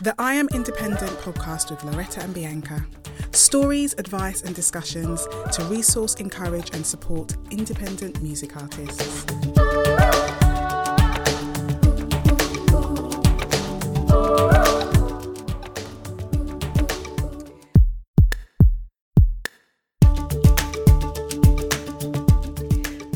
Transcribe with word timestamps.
The 0.00 0.12
I 0.18 0.34
Am 0.34 0.48
Independent 0.48 1.12
podcast 1.18 1.70
with 1.70 1.84
Loretta 1.84 2.20
and 2.20 2.34
Bianca. 2.34 2.84
Stories, 3.30 3.94
advice, 3.96 4.42
and 4.42 4.52
discussions 4.52 5.24
to 5.52 5.64
resource, 5.66 6.14
encourage, 6.16 6.74
and 6.74 6.84
support 6.84 7.36
independent 7.52 8.20
music 8.20 8.56
artists. 8.56 9.53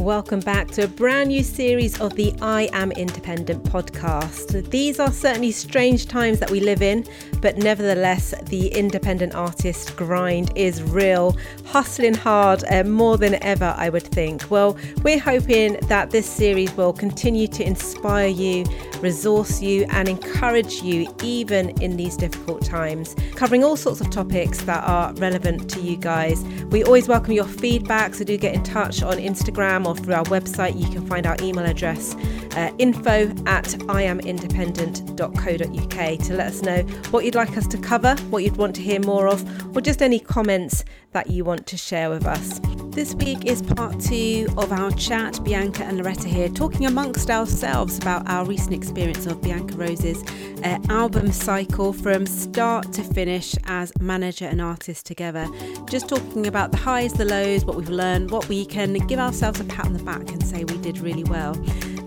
Welcome 0.08 0.40
back 0.40 0.68
to 0.68 0.84
a 0.84 0.88
brand 0.88 1.28
new 1.28 1.42
series 1.42 2.00
of 2.00 2.14
the 2.14 2.34
I 2.40 2.70
Am 2.72 2.92
Independent 2.92 3.62
podcast. 3.64 4.70
These 4.70 4.98
are 5.00 5.12
certainly 5.12 5.52
strange 5.52 6.06
times 6.06 6.38
that 6.38 6.50
we 6.50 6.60
live 6.60 6.80
in, 6.80 7.04
but 7.40 7.58
nevertheless, 7.58 8.34
the 8.44 8.68
independent 8.68 9.34
artist 9.34 9.96
grind 9.96 10.50
is 10.56 10.82
real, 10.82 11.36
hustling 11.64 12.14
hard 12.14 12.64
uh, 12.70 12.84
more 12.84 13.16
than 13.16 13.42
ever, 13.42 13.74
I 13.76 13.88
would 13.88 14.02
think. 14.02 14.50
Well, 14.50 14.76
we're 15.02 15.18
hoping 15.18 15.78
that 15.88 16.10
this 16.10 16.26
series 16.26 16.72
will 16.76 16.92
continue 16.92 17.48
to 17.48 17.64
inspire 17.64 18.28
you, 18.28 18.64
resource 19.00 19.62
you, 19.62 19.86
and 19.90 20.08
encourage 20.08 20.82
you 20.82 21.12
even 21.22 21.70
in 21.82 21.96
these 21.96 22.16
difficult 22.16 22.64
times, 22.64 23.14
covering 23.34 23.64
all 23.64 23.76
sorts 23.76 24.00
of 24.00 24.10
topics 24.10 24.62
that 24.62 24.84
are 24.84 25.12
relevant 25.14 25.70
to 25.70 25.80
you 25.80 25.96
guys. 25.96 26.44
We 26.70 26.84
always 26.84 27.08
welcome 27.08 27.32
your 27.32 27.44
feedback, 27.44 28.14
so 28.14 28.24
do 28.24 28.36
get 28.36 28.54
in 28.54 28.62
touch 28.62 29.02
on 29.02 29.14
Instagram 29.14 29.86
or 29.86 29.96
through 29.96 30.14
our 30.14 30.24
website. 30.24 30.78
You 30.78 30.88
can 30.88 31.06
find 31.06 31.26
our 31.26 31.36
email 31.40 31.64
address 31.64 32.14
uh, 32.56 32.70
info 32.78 33.28
at 33.46 33.64
iamindependent.co.uk 33.64 36.26
to 36.26 36.34
let 36.34 36.46
us 36.46 36.62
know 36.62 36.82
what 37.10 37.24
you'd 37.24 37.34
like 37.34 37.56
us 37.56 37.66
to 37.68 37.78
cover, 37.78 38.14
what 38.30 38.44
you'd 38.44 38.56
want 38.56 38.74
to 38.76 38.82
hear 38.82 39.00
more 39.00 39.26
of, 39.28 39.76
or 39.76 39.80
just 39.80 40.02
any 40.02 40.18
comments 40.18 40.84
that 41.12 41.30
you 41.30 41.44
want 41.44 41.66
to 41.66 41.76
share 41.76 42.10
with 42.10 42.26
us. 42.26 42.60
This 42.98 43.14
week 43.14 43.46
is 43.46 43.62
part 43.62 44.00
two 44.00 44.48
of 44.56 44.72
our 44.72 44.90
chat. 44.90 45.38
Bianca 45.44 45.84
and 45.84 45.98
Loretta 45.98 46.26
here 46.26 46.48
talking 46.48 46.84
amongst 46.84 47.30
ourselves 47.30 47.96
about 47.96 48.28
our 48.28 48.44
recent 48.44 48.74
experience 48.74 49.24
of 49.26 49.40
Bianca 49.40 49.76
Rose's 49.76 50.24
uh, 50.64 50.80
album 50.88 51.30
cycle 51.30 51.92
from 51.92 52.26
start 52.26 52.92
to 52.94 53.04
finish 53.04 53.54
as 53.66 53.92
manager 54.00 54.46
and 54.46 54.60
artist 54.60 55.06
together. 55.06 55.46
Just 55.88 56.08
talking 56.08 56.48
about 56.48 56.72
the 56.72 56.76
highs, 56.76 57.12
the 57.12 57.24
lows, 57.24 57.64
what 57.64 57.76
we've 57.76 57.88
learned, 57.88 58.32
what 58.32 58.48
we 58.48 58.66
can 58.66 58.94
give 59.06 59.20
ourselves 59.20 59.60
a 59.60 59.64
pat 59.64 59.86
on 59.86 59.92
the 59.92 60.02
back 60.02 60.28
and 60.30 60.44
say 60.44 60.64
we 60.64 60.76
did 60.78 60.98
really 60.98 61.24
well. 61.24 61.54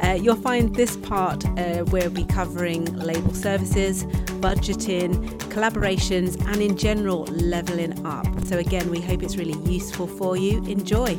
Uh, 0.01 0.13
you'll 0.13 0.35
find 0.35 0.75
this 0.75 0.97
part 0.97 1.45
uh, 1.57 1.83
we'll 1.87 2.09
be 2.09 2.25
covering 2.25 2.85
label 2.95 3.33
services, 3.33 4.03
budgeting, 4.41 5.13
collaborations, 5.49 6.41
and 6.47 6.61
in 6.61 6.77
general, 6.77 7.23
leveling 7.25 8.05
up. 8.05 8.27
So, 8.45 8.57
again, 8.57 8.89
we 8.89 9.01
hope 9.01 9.23
it's 9.23 9.37
really 9.37 9.59
useful 9.71 10.07
for 10.07 10.37
you. 10.37 10.63
Enjoy. 10.65 11.15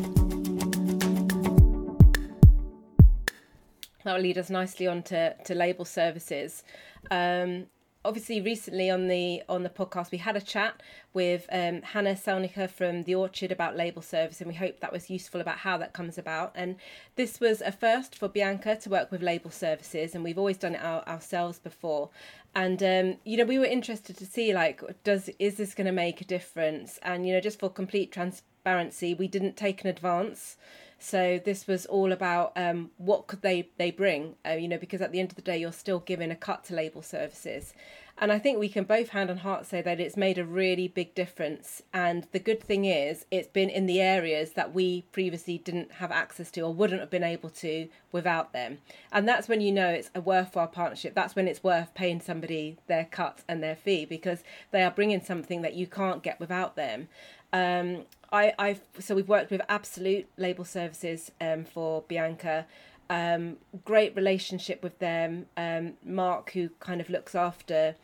That 4.04 4.14
will 4.14 4.22
lead 4.22 4.38
us 4.38 4.50
nicely 4.50 4.86
on 4.86 5.02
to, 5.04 5.34
to 5.44 5.54
label 5.54 5.84
services. 5.84 6.64
Um, 7.10 7.66
obviously 8.04 8.40
recently 8.40 8.90
on 8.90 9.08
the 9.08 9.42
on 9.48 9.62
the 9.62 9.68
podcast 9.68 10.10
we 10.10 10.18
had 10.18 10.36
a 10.36 10.40
chat 10.40 10.82
with 11.12 11.46
um, 11.52 11.82
Hannah 11.82 12.14
Selnicker 12.14 12.68
from 12.68 13.04
the 13.04 13.14
Orchard 13.14 13.52
about 13.52 13.76
label 13.76 14.02
service 14.02 14.40
and 14.40 14.48
we 14.48 14.54
hope 14.54 14.80
that 14.80 14.92
was 14.92 15.10
useful 15.10 15.40
about 15.40 15.58
how 15.58 15.76
that 15.78 15.92
comes 15.92 16.18
about. 16.18 16.52
And 16.54 16.76
this 17.16 17.38
was 17.38 17.60
a 17.60 17.70
first 17.70 18.16
for 18.16 18.28
Bianca 18.28 18.76
to 18.76 18.90
work 18.90 19.10
with 19.10 19.22
label 19.22 19.50
services 19.50 20.14
and 20.14 20.24
we've 20.24 20.38
always 20.38 20.56
done 20.56 20.74
it 20.74 20.82
our, 20.82 21.06
ourselves 21.06 21.58
before. 21.58 22.10
And 22.54 22.82
um, 22.82 23.16
you 23.24 23.36
know 23.36 23.44
we 23.44 23.58
were 23.58 23.64
interested 23.64 24.16
to 24.18 24.26
see 24.26 24.52
like 24.52 24.82
does 25.04 25.30
is 25.38 25.56
this 25.56 25.74
going 25.74 25.86
to 25.86 25.92
make 25.92 26.20
a 26.20 26.24
difference? 26.24 26.98
And 27.02 27.26
you 27.26 27.32
know 27.32 27.40
just 27.40 27.60
for 27.60 27.70
complete 27.70 28.10
transparency 28.12 29.14
we 29.14 29.28
didn't 29.28 29.56
take 29.56 29.82
an 29.82 29.88
advance 29.88 30.56
so 31.02 31.40
this 31.44 31.66
was 31.66 31.84
all 31.86 32.12
about 32.12 32.52
um, 32.54 32.90
what 32.96 33.26
could 33.26 33.42
they 33.42 33.68
they 33.76 33.90
bring, 33.90 34.36
uh, 34.46 34.52
you 34.52 34.68
know, 34.68 34.78
because 34.78 35.00
at 35.00 35.10
the 35.10 35.18
end 35.18 35.30
of 35.30 35.36
the 35.36 35.42
day, 35.42 35.58
you're 35.58 35.72
still 35.72 35.98
giving 35.98 36.30
a 36.30 36.36
cut 36.36 36.64
to 36.64 36.74
label 36.74 37.02
services, 37.02 37.74
and 38.18 38.30
I 38.30 38.38
think 38.38 38.58
we 38.58 38.68
can 38.68 38.84
both 38.84 39.08
hand 39.08 39.30
on 39.30 39.38
heart 39.38 39.66
say 39.66 39.82
that 39.82 39.98
it's 39.98 40.16
made 40.16 40.38
a 40.38 40.44
really 40.44 40.86
big 40.86 41.14
difference. 41.14 41.82
And 41.92 42.26
the 42.30 42.38
good 42.38 42.62
thing 42.62 42.84
is, 42.84 43.24
it's 43.30 43.48
been 43.48 43.70
in 43.70 43.86
the 43.86 44.00
areas 44.00 44.52
that 44.52 44.74
we 44.74 45.02
previously 45.12 45.58
didn't 45.58 45.92
have 45.92 46.12
access 46.12 46.50
to 46.52 46.60
or 46.60 46.72
wouldn't 46.72 47.00
have 47.00 47.10
been 47.10 47.24
able 47.24 47.50
to 47.50 47.88
without 48.12 48.52
them. 48.52 48.78
And 49.10 49.26
that's 49.26 49.48
when 49.48 49.60
you 49.60 49.72
know 49.72 49.88
it's 49.88 50.10
a 50.14 50.20
worthwhile 50.20 50.68
partnership. 50.68 51.14
That's 51.14 51.34
when 51.34 51.48
it's 51.48 51.64
worth 51.64 51.94
paying 51.94 52.20
somebody 52.20 52.76
their 52.86 53.06
cut 53.06 53.42
and 53.48 53.62
their 53.62 53.76
fee 53.76 54.04
because 54.04 54.44
they 54.70 54.82
are 54.82 54.90
bringing 54.90 55.22
something 55.22 55.62
that 55.62 55.74
you 55.74 55.86
can't 55.86 56.22
get 56.22 56.38
without 56.38 56.76
them. 56.76 57.08
Um, 57.52 58.04
I, 58.32 58.54
I've 58.58 58.80
so 58.98 59.14
we've 59.14 59.28
worked 59.28 59.50
with 59.50 59.60
Absolute 59.68 60.26
Label 60.36 60.64
Services 60.64 61.30
um, 61.40 61.64
for 61.64 62.02
Bianca. 62.08 62.66
Um, 63.10 63.58
great 63.84 64.16
relationship 64.16 64.82
with 64.82 64.98
them. 64.98 65.46
Um, 65.56 65.94
Mark, 66.04 66.52
who 66.52 66.70
kind 66.80 67.00
of 67.00 67.10
looks 67.10 67.34
after 67.34 67.94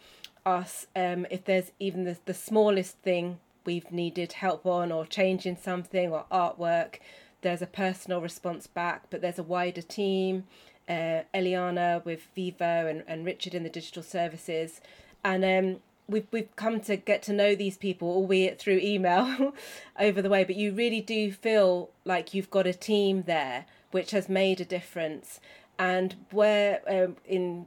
us, 0.45 0.87
um, 0.95 1.27
if 1.31 1.45
there's 1.45 1.73
even 1.79 2.05
the, 2.05 2.19
the 2.27 2.35
smallest 2.35 2.99
thing 2.99 3.39
we've 3.65 3.91
needed 3.91 4.35
help 4.35 4.67
on, 4.67 4.93
or 4.93 5.07
changing 5.07 5.57
something, 5.57 6.13
or 6.13 6.27
artwork, 6.31 6.97
there's 7.41 7.63
a 7.63 7.67
personal 7.67 8.21
response 8.21 8.67
back. 8.67 9.05
But 9.09 9.23
there's 9.23 9.39
a 9.39 9.43
wider 9.43 9.83
team. 9.83 10.45
Uh, 10.87 11.23
Eliana 11.35 12.03
with 12.05 12.29
Vevo 12.35 12.89
and, 12.91 13.03
and 13.07 13.25
Richard 13.25 13.55
in 13.55 13.63
the 13.63 13.69
digital 13.69 14.03
services, 14.03 14.81
and 15.25 15.45
um, 15.45 15.81
we've 16.09 16.27
we've 16.33 16.55
come 16.57 16.81
to 16.81 16.97
get 16.97 17.23
to 17.25 17.33
know 17.33 17.55
these 17.55 17.77
people, 17.77 18.09
albeit 18.09 18.59
through 18.59 18.79
email, 18.83 19.55
over 19.99 20.23
the 20.23 20.31
way. 20.31 20.45
But 20.45 20.57
you 20.57 20.73
really 20.73 21.01
do 21.01 21.31
feel 21.33 21.91
like 22.05 22.35
you've 22.35 22.51
got 22.51 22.67
a 22.67 22.75
team 22.75 23.25
there, 23.27 23.67
which 23.91 24.11
has 24.13 24.29
made 24.29 24.61
a 24.61 24.65
difference. 24.65 25.41
And 25.79 26.17
where 26.31 26.81
um, 26.89 27.17
in 27.25 27.67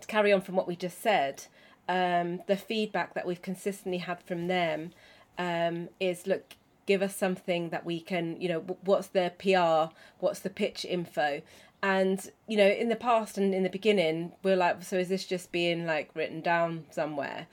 to 0.00 0.06
carry 0.06 0.32
on 0.32 0.40
from 0.40 0.56
what 0.56 0.68
we 0.68 0.76
just 0.76 1.00
said, 1.00 1.44
um, 1.88 2.42
the 2.46 2.56
feedback 2.56 3.14
that 3.14 3.26
we've 3.26 3.42
consistently 3.42 3.98
had 3.98 4.22
from 4.22 4.48
them 4.48 4.92
um, 5.38 5.88
is 5.98 6.26
look 6.26 6.54
give 6.86 7.02
us 7.02 7.14
something 7.14 7.70
that 7.70 7.84
we 7.84 8.00
can 8.00 8.40
you 8.40 8.48
know 8.48 8.60
what's 8.84 9.08
the 9.08 9.32
pr 9.38 9.94
what's 10.18 10.40
the 10.40 10.50
pitch 10.50 10.84
info 10.84 11.40
and 11.82 12.30
you 12.46 12.56
know 12.56 12.66
in 12.66 12.88
the 12.88 12.96
past 12.96 13.38
and 13.38 13.54
in 13.54 13.62
the 13.62 13.70
beginning 13.70 14.32
we're 14.42 14.56
like 14.56 14.82
so 14.82 14.96
is 14.96 15.08
this 15.08 15.24
just 15.24 15.50
being 15.50 15.86
like 15.86 16.10
written 16.14 16.40
down 16.40 16.84
somewhere? 16.90 17.46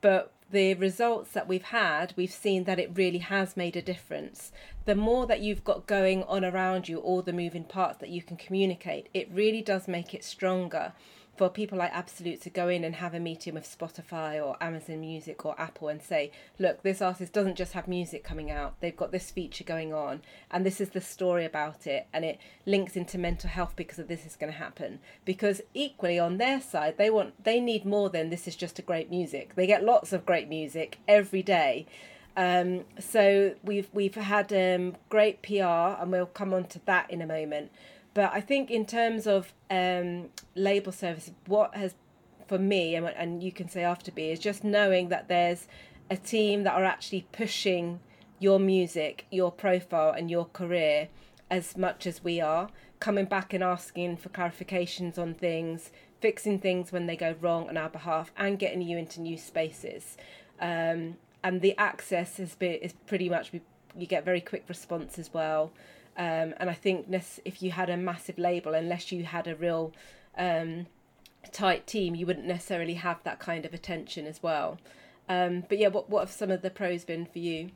But 0.00 0.32
the 0.50 0.74
results 0.74 1.32
that 1.32 1.48
we've 1.48 1.64
had 1.64 2.12
we've 2.16 2.30
seen 2.30 2.64
that 2.64 2.78
it 2.78 2.90
really 2.94 3.18
has 3.18 3.56
made 3.56 3.76
a 3.76 3.82
difference. 3.82 4.52
The 4.84 4.94
more 4.94 5.26
that 5.26 5.40
you've 5.40 5.64
got 5.64 5.86
going 5.86 6.22
on 6.24 6.44
around 6.44 6.88
you 6.88 6.98
all 6.98 7.22
the 7.22 7.32
moving 7.32 7.64
parts 7.64 7.98
that 7.98 8.10
you 8.10 8.22
can 8.22 8.36
communicate 8.36 9.08
it 9.14 9.28
really 9.32 9.62
does 9.62 9.88
make 9.88 10.14
it 10.14 10.24
stronger 10.24 10.92
for 11.36 11.48
people 11.48 11.78
like 11.78 11.92
Absolute 11.92 12.40
to 12.42 12.50
go 12.50 12.68
in 12.68 12.84
and 12.84 12.96
have 12.96 13.14
a 13.14 13.20
meeting 13.20 13.54
with 13.54 13.64
Spotify 13.64 14.44
or 14.44 14.56
Amazon 14.62 15.00
Music 15.00 15.44
or 15.44 15.58
Apple 15.60 15.88
and 15.88 16.02
say, 16.02 16.30
look, 16.58 16.82
this 16.82 17.02
artist 17.02 17.32
doesn't 17.32 17.56
just 17.56 17.72
have 17.72 17.88
music 17.88 18.22
coming 18.24 18.50
out, 18.50 18.74
they've 18.80 18.96
got 18.96 19.12
this 19.12 19.30
feature 19.30 19.64
going 19.64 19.92
on, 19.92 20.22
and 20.50 20.64
this 20.64 20.80
is 20.80 20.90
the 20.90 21.00
story 21.00 21.44
about 21.44 21.86
it, 21.86 22.06
and 22.12 22.24
it 22.24 22.38
links 22.66 22.96
into 22.96 23.18
mental 23.18 23.50
health 23.50 23.74
because 23.76 23.98
of 23.98 24.08
this 24.08 24.26
is 24.26 24.36
going 24.36 24.52
to 24.52 24.58
happen. 24.58 25.00
Because 25.24 25.60
equally 25.72 26.18
on 26.18 26.38
their 26.38 26.60
side, 26.60 26.96
they 26.98 27.10
want 27.10 27.44
they 27.44 27.60
need 27.60 27.84
more 27.84 28.10
than 28.10 28.30
this 28.30 28.46
is 28.46 28.56
just 28.56 28.78
a 28.78 28.82
great 28.82 29.10
music. 29.10 29.54
They 29.54 29.66
get 29.66 29.84
lots 29.84 30.12
of 30.12 30.26
great 30.26 30.48
music 30.48 30.98
every 31.08 31.42
day. 31.42 31.86
Um, 32.36 32.84
so 32.98 33.54
we've 33.62 33.88
we've 33.92 34.14
had 34.14 34.52
um, 34.52 34.96
great 35.08 35.42
PR, 35.42 36.00
and 36.00 36.10
we'll 36.10 36.26
come 36.26 36.52
on 36.52 36.64
to 36.64 36.80
that 36.86 37.10
in 37.10 37.22
a 37.22 37.26
moment. 37.26 37.70
But 38.14 38.32
I 38.32 38.40
think 38.40 38.70
in 38.70 38.86
terms 38.86 39.26
of 39.26 39.52
um, 39.70 40.28
label 40.54 40.92
service, 40.92 41.32
what 41.46 41.74
has 41.74 41.94
for 42.46 42.58
me, 42.58 42.94
and, 42.94 43.06
and 43.06 43.42
you 43.42 43.50
can 43.50 43.68
say 43.68 43.82
after 43.82 44.12
B 44.12 44.30
is 44.30 44.38
just 44.38 44.64
knowing 44.64 45.08
that 45.08 45.28
there's 45.28 45.66
a 46.10 46.16
team 46.16 46.62
that 46.64 46.74
are 46.74 46.84
actually 46.84 47.26
pushing 47.32 48.00
your 48.38 48.60
music, 48.60 49.26
your 49.30 49.50
profile, 49.50 50.12
and 50.12 50.30
your 50.30 50.44
career 50.46 51.08
as 51.50 51.76
much 51.76 52.06
as 52.06 52.22
we 52.22 52.40
are, 52.40 52.68
coming 53.00 53.24
back 53.24 53.52
and 53.52 53.62
asking 53.62 54.16
for 54.16 54.28
clarifications 54.28 55.18
on 55.18 55.34
things, 55.34 55.90
fixing 56.20 56.58
things 56.58 56.92
when 56.92 57.06
they 57.06 57.16
go 57.16 57.34
wrong 57.40 57.68
on 57.68 57.76
our 57.76 57.88
behalf, 57.88 58.32
and 58.36 58.58
getting 58.58 58.82
you 58.82 58.98
into 58.98 59.20
new 59.20 59.36
spaces. 59.36 60.16
Um, 60.60 61.16
and 61.42 61.60
the 61.60 61.76
access 61.78 62.36
has 62.38 62.54
been 62.54 62.74
is 62.74 62.92
pretty 63.06 63.28
much 63.28 63.52
you 63.96 64.06
get 64.06 64.24
very 64.24 64.40
quick 64.40 64.64
response 64.68 65.18
as 65.18 65.32
well. 65.32 65.72
Um, 66.16 66.54
and 66.58 66.70
I 66.70 66.74
think 66.74 67.06
if 67.44 67.62
you 67.62 67.72
had 67.72 67.90
a 67.90 67.96
massive 67.96 68.38
label, 68.38 68.74
unless 68.74 69.10
you 69.10 69.24
had 69.24 69.46
a 69.46 69.56
real 69.56 69.92
um, 70.36 70.86
tight 71.52 71.86
team, 71.86 72.14
you 72.14 72.26
wouldn't 72.26 72.46
necessarily 72.46 72.94
have 72.94 73.22
that 73.24 73.38
kind 73.38 73.64
of 73.64 73.74
attention 73.74 74.26
as 74.26 74.42
well. 74.42 74.78
Um, 75.28 75.64
but 75.68 75.78
yeah, 75.78 75.88
what 75.88 76.10
what 76.10 76.20
have 76.20 76.30
some 76.30 76.50
of 76.50 76.62
the 76.62 76.70
pros 76.70 77.04
been 77.04 77.26
for 77.26 77.38
you? 77.38 77.70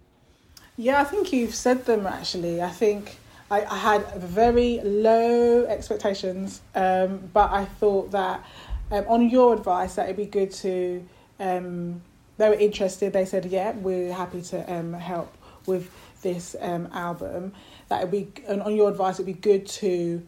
Yeah, 0.76 1.00
I 1.00 1.04
think 1.04 1.32
you've 1.32 1.54
said 1.54 1.86
them 1.86 2.06
actually. 2.06 2.62
I 2.62 2.70
think 2.70 3.16
I, 3.50 3.64
I 3.64 3.78
had 3.78 4.14
very 4.14 4.80
low 4.84 5.64
expectations, 5.64 6.60
um, 6.74 7.30
but 7.32 7.50
I 7.50 7.64
thought 7.64 8.10
that 8.12 8.44
um, 8.90 9.04
on 9.08 9.30
your 9.30 9.54
advice 9.54 9.94
that 9.94 10.04
it'd 10.04 10.16
be 10.16 10.26
good 10.26 10.52
to 10.52 11.04
um, 11.40 12.02
they 12.36 12.48
were 12.48 12.54
interested. 12.54 13.12
They 13.12 13.24
said, 13.24 13.46
"Yeah, 13.46 13.72
we're 13.72 14.12
happy 14.12 14.42
to 14.42 14.72
um, 14.72 14.92
help 14.92 15.36
with 15.66 15.90
this 16.22 16.56
um, 16.60 16.88
album." 16.92 17.52
That 17.88 18.00
it'd 18.00 18.10
be, 18.10 18.30
and 18.46 18.62
on 18.62 18.76
your 18.76 18.90
advice, 18.90 19.16
it'd 19.16 19.26
be 19.26 19.32
good 19.32 19.66
to 19.66 20.22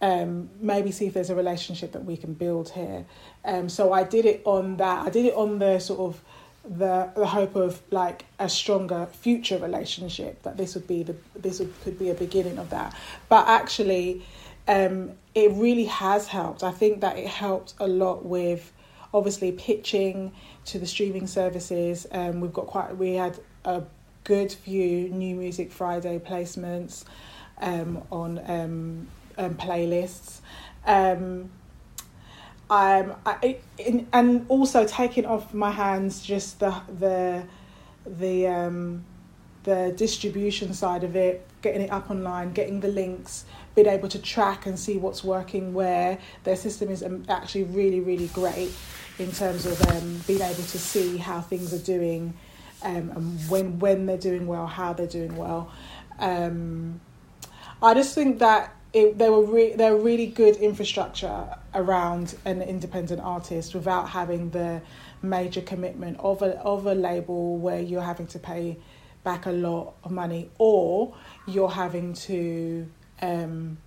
um, 0.00 0.50
maybe 0.60 0.90
see 0.90 1.06
if 1.06 1.14
there's 1.14 1.30
a 1.30 1.34
relationship 1.34 1.92
that 1.92 2.04
we 2.04 2.16
can 2.16 2.34
build 2.34 2.70
here. 2.70 3.04
Um, 3.44 3.68
so 3.68 3.92
I 3.92 4.02
did 4.04 4.24
it 4.24 4.42
on 4.44 4.76
that. 4.78 5.06
I 5.06 5.10
did 5.10 5.26
it 5.26 5.34
on 5.34 5.58
the 5.58 5.78
sort 5.78 6.00
of 6.00 6.20
the 6.64 7.10
the 7.16 7.26
hope 7.26 7.56
of 7.56 7.82
like 7.90 8.24
a 8.38 8.48
stronger 8.48 9.06
future 9.06 9.58
relationship. 9.58 10.42
That 10.42 10.56
this 10.56 10.74
would 10.74 10.86
be 10.86 11.02
the 11.02 11.16
this 11.36 11.60
would, 11.60 11.72
could 11.82 11.98
be 11.98 12.10
a 12.10 12.14
beginning 12.14 12.58
of 12.58 12.70
that. 12.70 12.96
But 13.28 13.48
actually, 13.48 14.24
um, 14.66 15.12
it 15.34 15.52
really 15.52 15.86
has 15.86 16.26
helped. 16.26 16.62
I 16.62 16.72
think 16.72 17.00
that 17.00 17.16
it 17.16 17.26
helped 17.26 17.74
a 17.78 17.86
lot 17.86 18.24
with 18.24 18.72
obviously 19.14 19.52
pitching 19.52 20.32
to 20.66 20.78
the 20.78 20.86
streaming 20.86 21.26
services. 21.26 22.06
Um, 22.10 22.40
we've 22.40 22.52
got 22.52 22.66
quite 22.66 22.96
we 22.96 23.14
had 23.14 23.38
a 23.64 23.82
good 24.24 24.52
few 24.52 25.08
new 25.08 25.34
music 25.34 25.72
Friday 25.72 26.18
placements 26.18 27.04
um, 27.60 28.02
on 28.10 28.38
um, 28.50 29.08
um, 29.38 29.54
playlists. 29.54 30.40
Um, 30.86 31.50
I'm, 32.70 33.14
I, 33.26 33.58
in, 33.78 34.06
and 34.12 34.46
also 34.48 34.86
taking 34.86 35.26
off 35.26 35.52
my 35.52 35.70
hands 35.70 36.22
just 36.24 36.60
the 36.60 36.74
the 36.98 37.44
the 38.06 38.46
um, 38.46 39.04
the 39.64 39.92
distribution 39.96 40.72
side 40.72 41.04
of 41.04 41.14
it, 41.14 41.46
getting 41.60 41.82
it 41.82 41.90
up 41.90 42.10
online, 42.10 42.52
getting 42.52 42.80
the 42.80 42.88
links, 42.88 43.44
being 43.74 43.86
able 43.86 44.08
to 44.08 44.18
track 44.18 44.66
and 44.66 44.78
see 44.78 44.96
what's 44.96 45.22
working 45.22 45.74
where. 45.74 46.18
Their 46.44 46.56
system 46.56 46.90
is 46.90 47.02
um, 47.02 47.24
actually 47.28 47.64
really 47.64 48.00
really 48.00 48.28
great 48.28 48.72
in 49.18 49.30
terms 49.30 49.66
of 49.66 49.80
um, 49.90 50.22
being 50.26 50.40
able 50.40 50.54
to 50.54 50.78
see 50.78 51.18
how 51.18 51.40
things 51.42 51.74
are 51.74 51.84
doing, 51.84 52.32
um, 52.82 53.10
and 53.10 53.50
when 53.50 53.78
when 53.78 54.06
they're 54.06 54.18
doing 54.18 54.46
well, 54.46 54.66
how 54.66 54.92
they're 54.92 55.06
doing 55.06 55.36
well. 55.36 55.70
Um, 56.18 57.00
I 57.82 57.94
just 57.94 58.14
think 58.14 58.38
that 58.38 58.74
it, 58.92 59.18
they 59.18 59.28
were 59.28 59.44
re- 59.44 59.74
they're 59.74 59.96
really 59.96 60.26
good 60.26 60.56
infrastructure 60.56 61.56
around 61.74 62.36
an 62.44 62.62
independent 62.62 63.20
artist 63.20 63.74
without 63.74 64.10
having 64.10 64.50
the 64.50 64.82
major 65.22 65.60
commitment 65.60 66.18
of 66.20 66.42
a 66.42 66.58
of 66.58 66.86
a 66.86 66.94
label 66.94 67.56
where 67.56 67.80
you're 67.80 68.02
having 68.02 68.26
to 68.28 68.38
pay 68.38 68.76
back 69.24 69.46
a 69.46 69.52
lot 69.52 69.94
of 70.04 70.10
money 70.10 70.50
or 70.58 71.14
you're 71.46 71.70
having 71.70 72.12
to 72.12 72.86
um, 73.20 73.78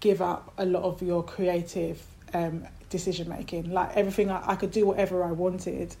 give 0.00 0.22
up 0.22 0.52
a 0.58 0.64
lot 0.64 0.82
of 0.82 1.02
your 1.02 1.22
creative 1.22 2.02
um, 2.34 2.66
decision 2.88 3.28
making. 3.28 3.70
Like 3.70 3.96
everything, 3.96 4.30
I, 4.30 4.52
I 4.52 4.56
could 4.56 4.70
do 4.70 4.86
whatever 4.86 5.22
I 5.22 5.32
wanted, 5.32 5.94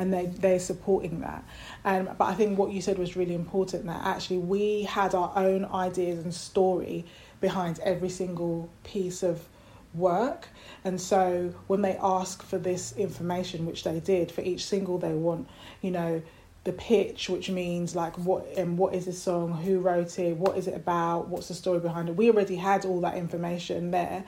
and 0.00 0.12
they 0.12 0.26
they're 0.26 0.58
supporting 0.58 1.20
that. 1.20 1.44
Um, 1.84 2.08
but 2.18 2.24
I 2.24 2.34
think 2.34 2.58
what 2.58 2.72
you 2.72 2.80
said 2.80 2.98
was 2.98 3.16
really 3.16 3.34
important. 3.34 3.84
That 3.84 4.04
actually 4.04 4.38
we 4.38 4.84
had 4.84 5.14
our 5.14 5.30
own 5.36 5.66
ideas 5.66 6.24
and 6.24 6.34
story 6.34 7.04
behind 7.40 7.78
every 7.80 8.08
single 8.08 8.70
piece 8.82 9.22
of 9.22 9.46
work. 9.92 10.48
And 10.84 10.98
so 10.98 11.52
when 11.66 11.82
they 11.82 11.98
ask 12.00 12.42
for 12.42 12.58
this 12.58 12.92
information, 12.96 13.66
which 13.66 13.84
they 13.84 14.00
did 14.00 14.32
for 14.32 14.40
each 14.40 14.64
single, 14.64 14.96
they 14.98 15.12
want, 15.12 15.48
you 15.82 15.90
know, 15.90 16.22
the 16.64 16.72
pitch, 16.72 17.28
which 17.28 17.50
means 17.50 17.94
like 17.94 18.16
what 18.18 18.46
and 18.56 18.78
what 18.78 18.94
is 18.94 19.04
this 19.04 19.22
song, 19.22 19.52
who 19.52 19.80
wrote 19.80 20.18
it, 20.18 20.36
what 20.36 20.56
is 20.56 20.66
it 20.66 20.74
about, 20.74 21.28
what's 21.28 21.48
the 21.48 21.54
story 21.54 21.80
behind 21.80 22.08
it. 22.08 22.16
We 22.16 22.30
already 22.30 22.56
had 22.56 22.86
all 22.86 23.02
that 23.02 23.16
information 23.16 23.90
there. 23.90 24.24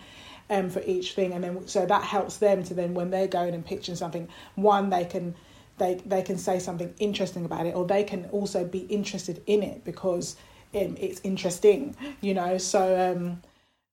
Um, 0.51 0.69
for 0.69 0.83
each 0.85 1.15
thing, 1.15 1.33
and 1.33 1.43
then 1.43 1.67
so 1.67 1.87
that 1.87 2.03
helps 2.03 2.37
them 2.37 2.63
to 2.65 2.75
then 2.75 2.93
when 2.93 3.11
they're 3.11 3.29
going 3.29 3.55
and 3.55 3.65
pitching 3.65 3.95
something, 3.95 4.29
one 4.55 4.91
they 4.91 5.07
can 5.07 5.35
they 5.79 5.95
they 6.07 6.23
can 6.23 6.39
say 6.39 6.59
something 6.59 6.95
interesting 6.99 7.45
about 7.45 7.67
it, 7.67 7.75
or 7.75 7.87
they 7.87 8.05
can 8.05 8.27
also 8.27 8.65
be 8.65 8.81
interested 8.81 9.43
in 9.47 9.63
it 9.63 9.85
because 9.85 10.37
um, 10.75 10.97
it's 10.99 11.21
interesting, 11.25 11.97
you 12.21 12.35
know. 12.35 12.59
So 12.59 13.13
um, 13.13 13.43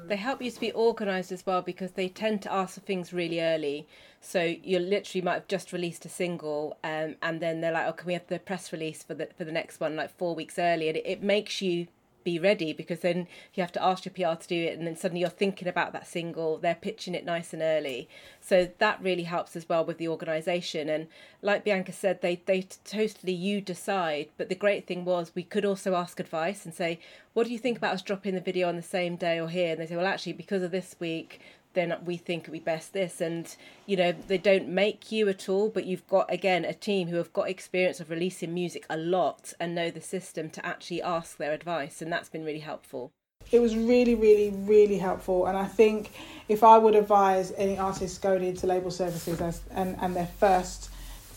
they 0.05 0.15
help 0.15 0.41
you 0.41 0.51
to 0.51 0.59
be 0.59 0.73
organised 0.73 1.31
as 1.31 1.45
well 1.45 1.61
because 1.61 1.91
they 1.91 2.07
tend 2.07 2.41
to 2.43 2.53
ask 2.53 2.75
for 2.75 2.79
things 2.81 3.11
really 3.11 3.41
early. 3.41 3.87
So 4.21 4.41
you 4.41 4.79
literally 4.79 5.21
might 5.21 5.33
have 5.35 5.47
just 5.47 5.73
released 5.73 6.05
a 6.05 6.09
single, 6.09 6.77
um, 6.83 7.15
and 7.21 7.41
then 7.41 7.61
they're 7.61 7.71
like, 7.71 7.87
"Oh, 7.87 7.93
can 7.93 8.07
we 8.07 8.13
have 8.13 8.27
the 8.27 8.39
press 8.39 8.71
release 8.71 9.03
for 9.03 9.13
the 9.13 9.27
for 9.37 9.43
the 9.43 9.51
next 9.51 9.79
one 9.79 9.95
like 9.95 10.17
four 10.17 10.35
weeks 10.35 10.59
early?" 10.59 10.89
And 10.89 10.97
it, 10.97 11.05
it 11.05 11.23
makes 11.23 11.61
you 11.61 11.87
be 12.29 12.39
ready 12.39 12.73
because 12.73 12.99
then 12.99 13.27
you 13.53 13.61
have 13.61 13.71
to 13.71 13.83
ask 13.83 14.05
your 14.05 14.13
PR 14.13 14.39
to 14.39 14.47
do 14.47 14.63
it 14.63 14.77
and 14.77 14.85
then 14.85 14.95
suddenly 14.95 15.21
you're 15.21 15.29
thinking 15.29 15.67
about 15.67 15.93
that 15.93 16.07
single 16.07 16.57
they're 16.57 16.75
pitching 16.75 17.15
it 17.15 17.25
nice 17.25 17.53
and 17.53 17.61
early. 17.61 18.07
So 18.39 18.69
that 18.77 19.01
really 19.01 19.23
helps 19.23 19.55
as 19.55 19.67
well 19.67 19.83
with 19.83 19.97
the 19.97 20.07
organization 20.07 20.89
and 20.89 21.07
like 21.41 21.63
Bianca 21.63 21.91
said 21.91 22.21
they 22.21 22.41
they 22.45 22.67
totally 22.83 23.33
you 23.33 23.61
decide. 23.61 24.29
But 24.37 24.49
the 24.49 24.55
great 24.55 24.85
thing 24.85 25.05
was 25.05 25.31
we 25.33 25.43
could 25.43 25.65
also 25.65 25.95
ask 25.95 26.19
advice 26.19 26.65
and 26.65 26.73
say 26.73 26.99
what 27.33 27.45
do 27.45 27.53
you 27.53 27.59
think 27.59 27.77
about 27.77 27.93
us 27.93 28.01
dropping 28.01 28.35
the 28.35 28.41
video 28.41 28.67
on 28.67 28.75
the 28.75 28.81
same 28.81 29.15
day 29.15 29.39
or 29.39 29.47
here? 29.49 29.71
And 29.71 29.81
they 29.81 29.87
say 29.87 29.95
well 29.95 30.05
actually 30.05 30.33
because 30.33 30.63
of 30.63 30.71
this 30.71 30.95
week 30.99 31.39
then 31.73 31.95
we 32.03 32.17
think 32.17 32.51
be 32.51 32.59
best 32.59 32.93
this. 32.93 33.21
And 33.21 33.55
you 33.89 33.97
know 33.97 34.11
they 34.11 34.37
don't 34.37 34.67
make 34.67 35.11
you 35.11 35.27
at 35.29 35.49
all 35.49 35.67
but 35.67 35.85
you've 35.85 36.07
got 36.07 36.31
again 36.31 36.63
a 36.63 36.73
team 36.73 37.07
who 37.07 37.15
have 37.17 37.33
got 37.33 37.49
experience 37.49 37.99
of 37.99 38.11
releasing 38.11 38.53
music 38.53 38.85
a 38.87 38.95
lot 38.97 39.51
and 39.59 39.73
know 39.73 39.89
the 39.89 39.99
system 39.99 40.47
to 40.51 40.63
actually 40.63 41.01
ask 41.01 41.37
their 41.37 41.53
advice 41.53 41.99
and 41.99 42.13
that's 42.13 42.29
been 42.29 42.45
really 42.45 42.59
helpful. 42.59 43.11
It 43.51 43.59
was 43.59 43.75
really 43.75 44.13
really 44.13 44.51
really 44.51 44.99
helpful. 44.99 45.47
And 45.47 45.57
i 45.57 45.65
think 45.65 46.11
if 46.47 46.63
i 46.63 46.77
would 46.77 46.95
advise 46.95 47.51
any 47.57 47.79
artists 47.79 48.19
going 48.19 48.43
into 48.43 48.67
label 48.67 48.91
services 48.91 49.41
as, 49.41 49.61
and, 49.71 49.95
and 49.99 50.15
their 50.15 50.27
first 50.39 50.91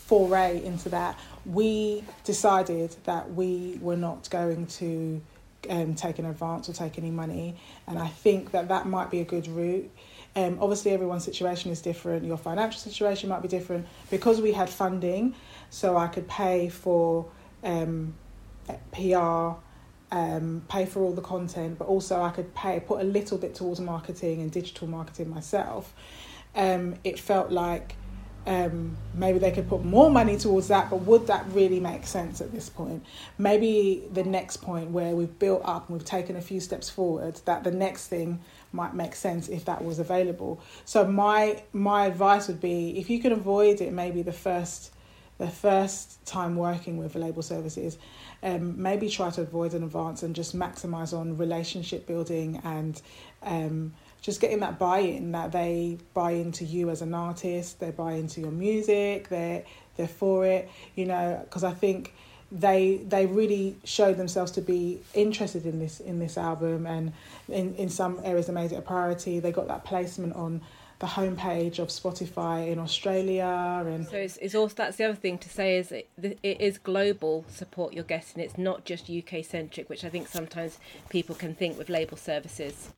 foray 0.05 0.63
into 0.63 0.89
that 0.89 1.17
we 1.45 2.03
decided 2.23 2.95
that 3.05 3.33
we 3.33 3.79
were 3.81 3.97
not 3.97 4.29
going 4.29 4.67
to 4.67 5.19
um, 5.69 5.95
take 5.95 6.19
an 6.19 6.25
advance 6.25 6.67
or 6.69 6.73
take 6.73 6.99
any 6.99 7.09
money. 7.09 7.55
And 7.87 7.97
i 7.97 8.07
think 8.07 8.51
that 8.51 8.67
that 8.67 8.85
might 8.85 9.09
be 9.09 9.21
a 9.21 9.25
good 9.25 9.47
route 9.47 9.89
um, 10.35 10.57
obviously, 10.59 10.91
everyone's 10.91 11.23
situation 11.23 11.71
is 11.71 11.81
different. 11.81 12.25
Your 12.25 12.37
financial 12.37 12.79
situation 12.79 13.29
might 13.29 13.41
be 13.41 13.47
different. 13.47 13.85
Because 14.09 14.41
we 14.41 14.51
had 14.51 14.69
funding, 14.69 15.35
so 15.69 15.95
I 15.95 16.07
could 16.07 16.27
pay 16.27 16.69
for 16.69 17.27
um, 17.63 18.15
PR, 18.91 19.53
um, 20.11 20.63
pay 20.69 20.85
for 20.85 21.01
all 21.03 21.13
the 21.13 21.21
content, 21.21 21.77
but 21.77 21.87
also 21.87 22.21
I 22.21 22.29
could 22.29 22.53
pay 22.55 22.79
put 22.79 23.01
a 23.01 23.03
little 23.03 23.37
bit 23.37 23.53
towards 23.55 23.79
marketing 23.79 24.41
and 24.41 24.51
digital 24.51 24.87
marketing 24.87 25.29
myself. 25.29 25.93
Um, 26.55 26.95
it 27.03 27.19
felt 27.19 27.51
like 27.51 27.95
um, 28.45 28.97
maybe 29.13 29.39
they 29.39 29.51
could 29.51 29.69
put 29.69 29.85
more 29.85 30.09
money 30.09 30.37
towards 30.37 30.67
that, 30.67 30.89
but 30.89 30.97
would 30.97 31.27
that 31.27 31.45
really 31.51 31.79
make 31.79 32.05
sense 32.05 32.41
at 32.41 32.51
this 32.51 32.69
point? 32.69 33.05
Maybe 33.37 34.03
the 34.11 34.23
next 34.23 34.57
point 34.57 34.91
where 34.91 35.15
we've 35.15 35.37
built 35.39 35.61
up 35.63 35.89
and 35.89 35.97
we've 35.97 36.05
taken 36.05 36.35
a 36.35 36.41
few 36.41 36.59
steps 36.59 36.89
forward, 36.89 37.39
that 37.45 37.63
the 37.63 37.71
next 37.71 38.07
thing 38.07 38.41
might 38.73 38.93
make 38.93 39.15
sense 39.15 39.47
if 39.47 39.65
that 39.65 39.83
was 39.83 39.99
available. 39.99 40.61
So 40.83 41.05
my 41.05 41.63
my 41.71 42.07
advice 42.07 42.47
would 42.47 42.59
be 42.59 42.97
if 42.99 43.09
you 43.09 43.21
can 43.21 43.31
avoid 43.31 43.79
it, 43.79 43.93
maybe 43.93 44.21
the 44.21 44.33
first 44.33 44.91
the 45.37 45.47
first 45.47 46.23
time 46.25 46.55
working 46.55 46.97
with 46.97 47.15
label 47.15 47.41
services, 47.41 47.97
um, 48.43 48.81
maybe 48.81 49.09
try 49.09 49.29
to 49.31 49.41
avoid 49.41 49.73
an 49.73 49.83
advance 49.83 50.21
and 50.21 50.35
just 50.35 50.55
maximize 50.55 51.17
on 51.17 51.37
relationship 51.37 52.05
building 52.05 52.61
and 52.63 53.01
um, 53.41 53.93
just 54.21 54.39
getting 54.39 54.59
that 54.59 54.79
buy-in 54.79 55.33
that 55.33 55.51
they 55.51 55.97
buy 56.13 56.31
into 56.31 56.63
you 56.63 56.89
as 56.89 57.01
an 57.01 57.13
artist 57.13 57.79
they 57.79 57.91
buy 57.91 58.13
into 58.13 58.39
your 58.39 58.51
music 58.51 59.27
they're 59.27 59.63
they're 59.97 60.07
for 60.07 60.45
it 60.45 60.69
you 60.95 61.05
know 61.05 61.39
because 61.43 61.63
i 61.63 61.71
think 61.71 62.13
they 62.53 62.97
they 63.07 63.25
really 63.25 63.75
showed 63.83 64.15
themselves 64.17 64.51
to 64.51 64.61
be 64.61 64.99
interested 65.13 65.65
in 65.65 65.79
this 65.79 65.99
in 65.99 66.19
this 66.19 66.37
album 66.37 66.85
and 66.85 67.11
in 67.49 67.73
in 67.75 67.89
some 67.89 68.19
areas 68.23 68.45
they 68.47 68.53
made 68.53 68.71
it 68.71 68.75
a 68.75 68.81
priority 68.81 69.39
they 69.39 69.51
got 69.51 69.67
that 69.67 69.83
placement 69.83 70.33
on 70.35 70.61
the 70.99 71.07
homepage 71.07 71.79
of 71.79 71.87
Spotify 71.89 72.71
in 72.71 72.77
Australia 72.79 73.83
and 73.87 74.07
so 74.07 74.17
it's, 74.17 74.37
it's 74.37 74.55
also 74.55 74.75
that's 74.75 74.97
the 74.97 75.03
other 75.03 75.15
thing 75.15 75.37
to 75.39 75.49
say 75.49 75.77
is 75.77 75.91
it, 75.91 76.07
it 76.21 76.61
is 76.61 76.77
global 76.77 77.43
support 77.49 77.93
you're 77.93 78.03
getting 78.03 78.41
it's 78.41 78.57
not 78.57 78.85
just 78.85 79.09
UK 79.09 79.43
centric 79.43 79.89
which 79.89 80.05
I 80.05 80.09
think 80.09 80.27
sometimes 80.27 80.77
people 81.09 81.35
can 81.35 81.55
think 81.55 81.77
with 81.77 81.89
label 81.89 82.17
services 82.17 82.91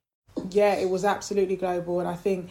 yeah, 0.52 0.76
it 0.76 0.90
was 0.90 1.06
absolutely 1.06 1.56
global, 1.56 2.00
and 2.00 2.08
I 2.08 2.16
think 2.16 2.50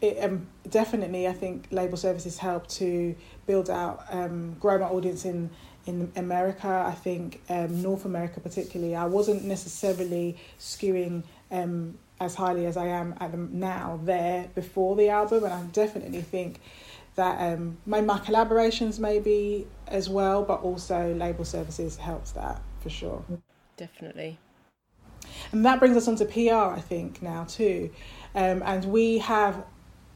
it 0.00 0.22
um, 0.22 0.46
definitely. 0.68 1.26
I 1.26 1.32
think 1.32 1.68
label 1.70 1.96
services 1.96 2.38
helped 2.38 2.70
to 2.76 3.14
build 3.46 3.70
out, 3.70 4.04
um, 4.10 4.54
grow 4.60 4.78
my 4.78 4.86
audience 4.86 5.24
in 5.24 5.50
in 5.86 6.12
America. 6.16 6.84
I 6.86 6.92
think 6.94 7.40
um, 7.48 7.82
North 7.82 8.04
America 8.04 8.40
particularly. 8.40 8.94
I 8.94 9.06
wasn't 9.06 9.44
necessarily 9.44 10.36
skewing 10.58 11.24
um, 11.50 11.98
as 12.20 12.34
highly 12.34 12.66
as 12.66 12.76
I 12.76 12.86
am 12.86 13.14
at 13.20 13.32
the, 13.32 13.38
now 13.38 14.00
there 14.02 14.48
before 14.54 14.96
the 14.96 15.08
album, 15.08 15.44
and 15.44 15.52
I 15.52 15.62
definitely 15.64 16.22
think 16.22 16.60
that 17.14 17.40
um, 17.40 17.78
my 17.86 18.00
my 18.00 18.18
collaborations 18.18 18.98
maybe 18.98 19.66
as 19.86 20.08
well, 20.08 20.42
but 20.42 20.60
also 20.62 21.14
label 21.14 21.44
services 21.44 21.96
helps 21.96 22.32
that 22.32 22.60
for 22.80 22.90
sure. 22.90 23.24
Definitely. 23.76 24.38
And 25.52 25.64
that 25.64 25.78
brings 25.78 25.96
us 25.96 26.08
on 26.08 26.16
to 26.16 26.24
PR, 26.24 26.76
I 26.76 26.80
think, 26.80 27.22
now 27.22 27.44
too. 27.44 27.90
Um, 28.34 28.62
and 28.64 28.84
we 28.86 29.18
have 29.18 29.64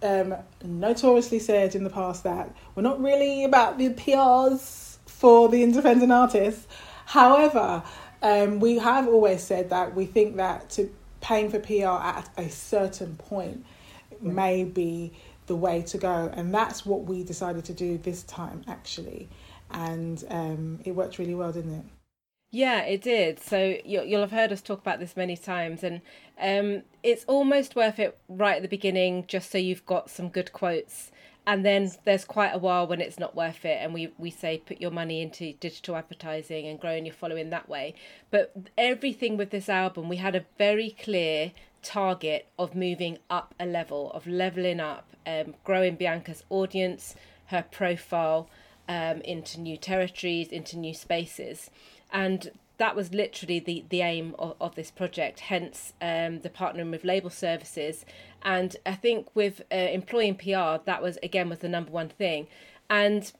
um, 0.03 0.35
notoriously 0.65 1.39
said 1.39 1.75
in 1.75 1.85
the 1.85 1.91
past 1.91 2.25
that 2.25 2.55
we're 2.75 2.83
not 2.83 3.01
really 3.03 3.45
about 3.45 3.79
the 3.79 3.91
PRs 3.91 4.90
for 5.21 5.51
the 5.51 5.63
independent 5.63 6.11
artists. 6.11 6.67
However, 7.05 7.83
um, 8.23 8.59
we 8.59 8.79
have 8.79 9.07
always 9.07 9.43
said 9.43 9.69
that 9.69 9.95
we 9.95 10.07
think 10.07 10.37
that 10.37 10.71
to 10.71 10.91
paying 11.21 11.51
for 11.51 11.59
PR 11.59 12.03
at 12.03 12.31
a 12.39 12.49
certain 12.49 13.17
point 13.17 13.67
may 14.23 14.65
be 14.65 15.13
the 15.47 15.55
way 15.55 15.83
to 15.83 15.99
go, 15.99 16.31
and 16.33 16.55
that's 16.55 16.87
what 16.87 17.05
we 17.05 17.23
decided 17.23 17.67
to 17.67 17.75
do 17.75 17.99
this 17.99 18.23
time 18.23 18.65
actually, 18.67 19.29
and 19.71 20.25
um, 20.31 20.81
it 20.87 20.93
worked 20.93 21.19
really 21.19 21.35
well, 21.35 21.53
didn't 21.53 21.75
it? 21.75 21.85
Yeah, 22.51 22.81
it 22.83 23.03
did. 23.03 23.41
So 23.41 23.77
you'll 23.85 24.23
have 24.23 24.33
heard 24.33 24.53
us 24.53 24.63
talk 24.63 24.81
about 24.81 25.01
this 25.01 25.19
many 25.19 25.37
times, 25.37 25.85
and 25.85 26.01
um, 26.41 26.85
it's 27.03 27.25
almost 27.25 27.77
worth 27.77 27.99
it 27.99 28.17
right 28.27 28.57
at 28.57 28.63
the 28.63 28.69
beginning, 28.69 29.27
just 29.29 29.51
so 29.51 29.59
you've 29.59 29.85
got 29.85 30.09
some 30.09 30.31
good 30.31 30.53
quotes. 30.55 31.11
And 31.47 31.65
then 31.65 31.91
there's 32.05 32.25
quite 32.25 32.51
a 32.51 32.59
while 32.59 32.87
when 32.87 33.01
it's 33.01 33.19
not 33.19 33.35
worth 33.35 33.65
it, 33.65 33.79
and 33.81 33.93
we, 33.95 34.13
we 34.19 34.31
say 34.31 34.59
put 34.59 34.81
your 34.81 34.91
money 34.91 35.23
into 35.23 35.55
digital 35.55 35.97
advertising 35.97 36.67
and 36.67 36.79
growing 36.79 37.07
your 37.07 37.15
following 37.15 37.51
that 37.51 37.69
way. 37.69 37.95
But 38.31 38.53
everything 38.79 39.37
with 39.37 39.51
this 39.51 39.69
album, 39.69 40.09
we 40.09 40.17
had 40.17 40.37
a 40.37 40.45
very 40.59 40.91
clear 40.91 41.53
target 41.83 42.47
of 42.59 42.75
moving 42.75 43.19
up 43.31 43.55
a 43.59 43.67
level, 43.67 44.13
of 44.13 44.27
leveling 44.27 44.81
up, 44.81 45.09
um, 45.27 45.55
growing 45.65 45.97
Bianca's 45.97 46.45
audience, 46.51 47.15
her 47.47 47.65
profile 47.71 48.49
um, 48.89 49.21
into 49.23 49.59
new 49.59 49.77
territories, 49.77 50.49
into 50.49 50.77
new 50.77 50.95
spaces 50.95 51.71
and 52.13 52.51
that 52.79 52.97
was 52.97 53.13
literally 53.13 53.59
the, 53.59 53.85
the 53.91 54.01
aim 54.01 54.35
of, 54.39 54.57
of 54.61 54.75
this 54.75 54.91
project, 54.91 55.41
hence 55.41 55.93
um, 56.01 56.41
the 56.41 56.49
partnering 56.49 56.91
with 56.91 57.05
label 57.05 57.31
services. 57.31 58.07
And 58.43 58.77
I 58.87 58.95
think 58.95 59.29
with 59.35 59.63
uh, 59.73 59.77
employing 59.77 60.37
PR, 60.37 60.83
that 60.85 61.03
was 61.03 61.19
again 61.23 61.49
was 61.49 61.61
the 61.61 61.69
number 61.69 61.91
one 61.91 62.09
thing. 62.09 62.47
And 62.89 63.31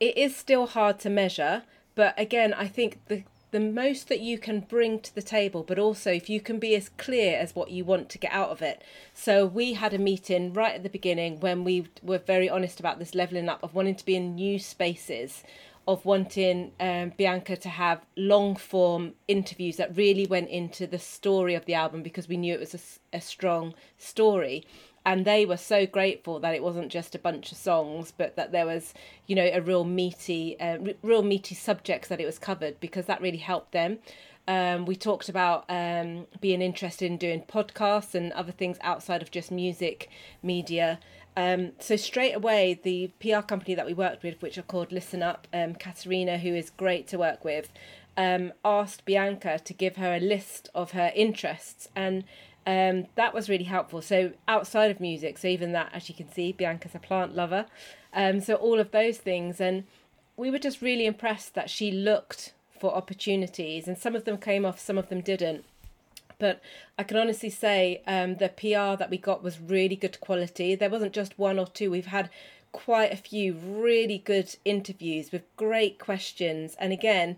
it 0.00 0.16
is 0.16 0.34
still 0.36 0.66
hard 0.66 0.98
to 1.00 1.10
measure, 1.10 1.62
but 1.94 2.14
again, 2.18 2.54
I 2.54 2.66
think 2.68 2.98
the 3.06 3.24
the 3.52 3.60
most 3.60 4.08
that 4.08 4.20
you 4.20 4.38
can 4.38 4.60
bring 4.60 4.98
to 4.98 5.14
the 5.14 5.20
table, 5.20 5.62
but 5.62 5.78
also 5.78 6.10
if 6.10 6.30
you 6.30 6.40
can 6.40 6.58
be 6.58 6.74
as 6.74 6.88
clear 6.88 7.36
as 7.36 7.54
what 7.54 7.70
you 7.70 7.84
want 7.84 8.08
to 8.08 8.16
get 8.16 8.32
out 8.32 8.48
of 8.48 8.62
it. 8.62 8.82
So 9.12 9.44
we 9.44 9.74
had 9.74 9.92
a 9.92 9.98
meeting 9.98 10.54
right 10.54 10.74
at 10.74 10.82
the 10.82 10.88
beginning 10.88 11.38
when 11.40 11.62
we 11.62 11.86
were 12.02 12.18
very 12.18 12.48
honest 12.48 12.80
about 12.80 12.98
this 12.98 13.14
leveling 13.14 13.50
up 13.50 13.62
of 13.62 13.74
wanting 13.74 13.96
to 13.96 14.04
be 14.06 14.16
in 14.16 14.36
new 14.36 14.58
spaces 14.58 15.44
of 15.86 16.04
wanting 16.04 16.72
um, 16.78 17.12
Bianca 17.16 17.56
to 17.56 17.68
have 17.68 18.04
long 18.16 18.54
form 18.54 19.14
interviews 19.26 19.76
that 19.76 19.96
really 19.96 20.26
went 20.26 20.48
into 20.48 20.86
the 20.86 20.98
story 20.98 21.54
of 21.54 21.64
the 21.64 21.74
album 21.74 22.02
because 22.02 22.28
we 22.28 22.36
knew 22.36 22.54
it 22.54 22.60
was 22.60 23.00
a, 23.12 23.16
a 23.16 23.20
strong 23.20 23.74
story. 23.98 24.64
And 25.04 25.24
they 25.24 25.44
were 25.44 25.56
so 25.56 25.84
grateful 25.84 26.38
that 26.38 26.54
it 26.54 26.62
wasn't 26.62 26.92
just 26.92 27.16
a 27.16 27.18
bunch 27.18 27.50
of 27.50 27.58
songs, 27.58 28.12
but 28.16 28.36
that 28.36 28.52
there 28.52 28.66
was, 28.66 28.94
you 29.26 29.34
know, 29.34 29.50
a 29.52 29.60
real 29.60 29.82
meaty, 29.82 30.58
uh, 30.60 30.78
real 31.02 31.22
meaty 31.22 31.56
subjects 31.56 32.06
that 32.08 32.20
it 32.20 32.26
was 32.26 32.38
covered 32.38 32.78
because 32.78 33.06
that 33.06 33.20
really 33.20 33.38
helped 33.38 33.72
them. 33.72 33.98
Um, 34.46 34.86
we 34.86 34.96
talked 34.96 35.28
about 35.28 35.64
um, 35.68 36.26
being 36.40 36.62
interested 36.62 37.06
in 37.06 37.16
doing 37.16 37.42
podcasts 37.42 38.14
and 38.14 38.32
other 38.32 38.52
things 38.52 38.76
outside 38.82 39.22
of 39.22 39.30
just 39.30 39.50
music 39.50 40.08
media. 40.42 40.98
Um, 41.36 41.72
so 41.78 41.96
straight 41.96 42.34
away, 42.34 42.78
the 42.82 43.10
PR 43.20 43.40
company 43.40 43.74
that 43.74 43.86
we 43.86 43.94
worked 43.94 44.22
with, 44.22 44.40
which 44.42 44.58
are 44.58 44.62
called 44.62 44.92
Listen 44.92 45.22
Up, 45.22 45.48
um, 45.52 45.74
Katerina, 45.74 46.38
who 46.38 46.54
is 46.54 46.70
great 46.70 47.06
to 47.08 47.18
work 47.18 47.44
with, 47.44 47.70
um, 48.16 48.52
asked 48.64 49.04
Bianca 49.04 49.58
to 49.64 49.72
give 49.72 49.96
her 49.96 50.14
a 50.14 50.20
list 50.20 50.68
of 50.74 50.92
her 50.92 51.10
interests, 51.14 51.88
and 51.96 52.24
um, 52.66 53.06
that 53.14 53.32
was 53.32 53.48
really 53.48 53.64
helpful. 53.64 54.02
So 54.02 54.32
outside 54.46 54.90
of 54.90 55.00
music, 55.00 55.38
so 55.38 55.48
even 55.48 55.72
that, 55.72 55.90
as 55.94 56.08
you 56.08 56.14
can 56.14 56.30
see, 56.30 56.52
Bianca's 56.52 56.94
a 56.94 56.98
plant 56.98 57.34
lover, 57.34 57.66
um, 58.12 58.40
so 58.40 58.54
all 58.54 58.78
of 58.78 58.90
those 58.90 59.18
things, 59.18 59.60
and 59.60 59.84
we 60.36 60.50
were 60.50 60.58
just 60.58 60.82
really 60.82 61.06
impressed 61.06 61.54
that 61.54 61.70
she 61.70 61.90
looked 61.90 62.52
for 62.78 62.94
opportunities, 62.94 63.88
and 63.88 63.96
some 63.96 64.14
of 64.14 64.24
them 64.24 64.36
came 64.36 64.66
off, 64.66 64.78
some 64.78 64.98
of 64.98 65.08
them 65.08 65.22
didn't. 65.22 65.64
But 66.42 66.60
I 66.98 67.04
can 67.04 67.18
honestly 67.18 67.50
say 67.50 68.02
um, 68.04 68.34
the 68.34 68.48
PR 68.48 68.98
that 68.98 69.10
we 69.10 69.16
got 69.16 69.44
was 69.44 69.60
really 69.60 69.94
good 69.94 70.18
quality. 70.18 70.74
There 70.74 70.90
wasn't 70.90 71.12
just 71.12 71.38
one 71.38 71.56
or 71.56 71.68
two. 71.68 71.88
We've 71.88 72.06
had 72.06 72.30
quite 72.72 73.12
a 73.12 73.16
few 73.16 73.54
really 73.54 74.18
good 74.18 74.56
interviews 74.64 75.30
with 75.30 75.44
great 75.56 76.00
questions. 76.00 76.74
And 76.80 76.92
again, 76.92 77.36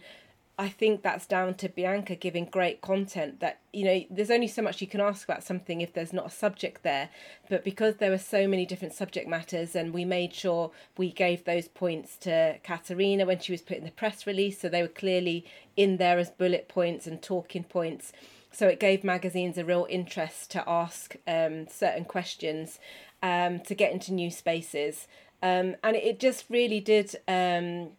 I 0.58 0.70
think 0.70 1.02
that's 1.02 1.26
down 1.26 1.52
to 1.56 1.68
Bianca 1.68 2.14
giving 2.14 2.46
great 2.46 2.80
content 2.80 3.40
that, 3.40 3.58
you 3.74 3.84
know, 3.84 4.04
there's 4.08 4.30
only 4.30 4.48
so 4.48 4.62
much 4.62 4.80
you 4.80 4.86
can 4.86 5.02
ask 5.02 5.28
about 5.28 5.44
something 5.44 5.82
if 5.82 5.92
there's 5.92 6.14
not 6.14 6.28
a 6.28 6.30
subject 6.30 6.82
there. 6.82 7.10
But 7.50 7.62
because 7.62 7.96
there 7.96 8.10
were 8.10 8.16
so 8.16 8.48
many 8.48 8.64
different 8.64 8.94
subject 8.94 9.28
matters 9.28 9.76
and 9.76 9.92
we 9.92 10.06
made 10.06 10.32
sure 10.32 10.70
we 10.96 11.12
gave 11.12 11.44
those 11.44 11.68
points 11.68 12.16
to 12.18 12.56
Katerina 12.62 13.26
when 13.26 13.40
she 13.40 13.52
was 13.52 13.60
putting 13.60 13.84
the 13.84 13.90
press 13.90 14.26
release, 14.26 14.60
so 14.60 14.70
they 14.70 14.80
were 14.80 14.88
clearly 14.88 15.44
in 15.76 15.98
there 15.98 16.18
as 16.18 16.30
bullet 16.30 16.68
points 16.68 17.06
and 17.06 17.20
talking 17.20 17.64
points 17.64 18.10
so 18.54 18.68
it 18.68 18.78
gave 18.78 19.02
magazines 19.02 19.58
a 19.58 19.64
real 19.64 19.86
interest 19.90 20.50
to 20.52 20.68
ask 20.68 21.16
um, 21.26 21.66
certain 21.68 22.04
questions 22.04 22.78
um, 23.22 23.60
to 23.60 23.74
get 23.74 23.92
into 23.92 24.12
new 24.12 24.30
spaces. 24.30 25.08
Um, 25.42 25.76
and 25.82 25.96
it 25.96 26.20
just 26.20 26.44
really 26.48 26.80
did 26.80 27.16
um, 27.26 27.90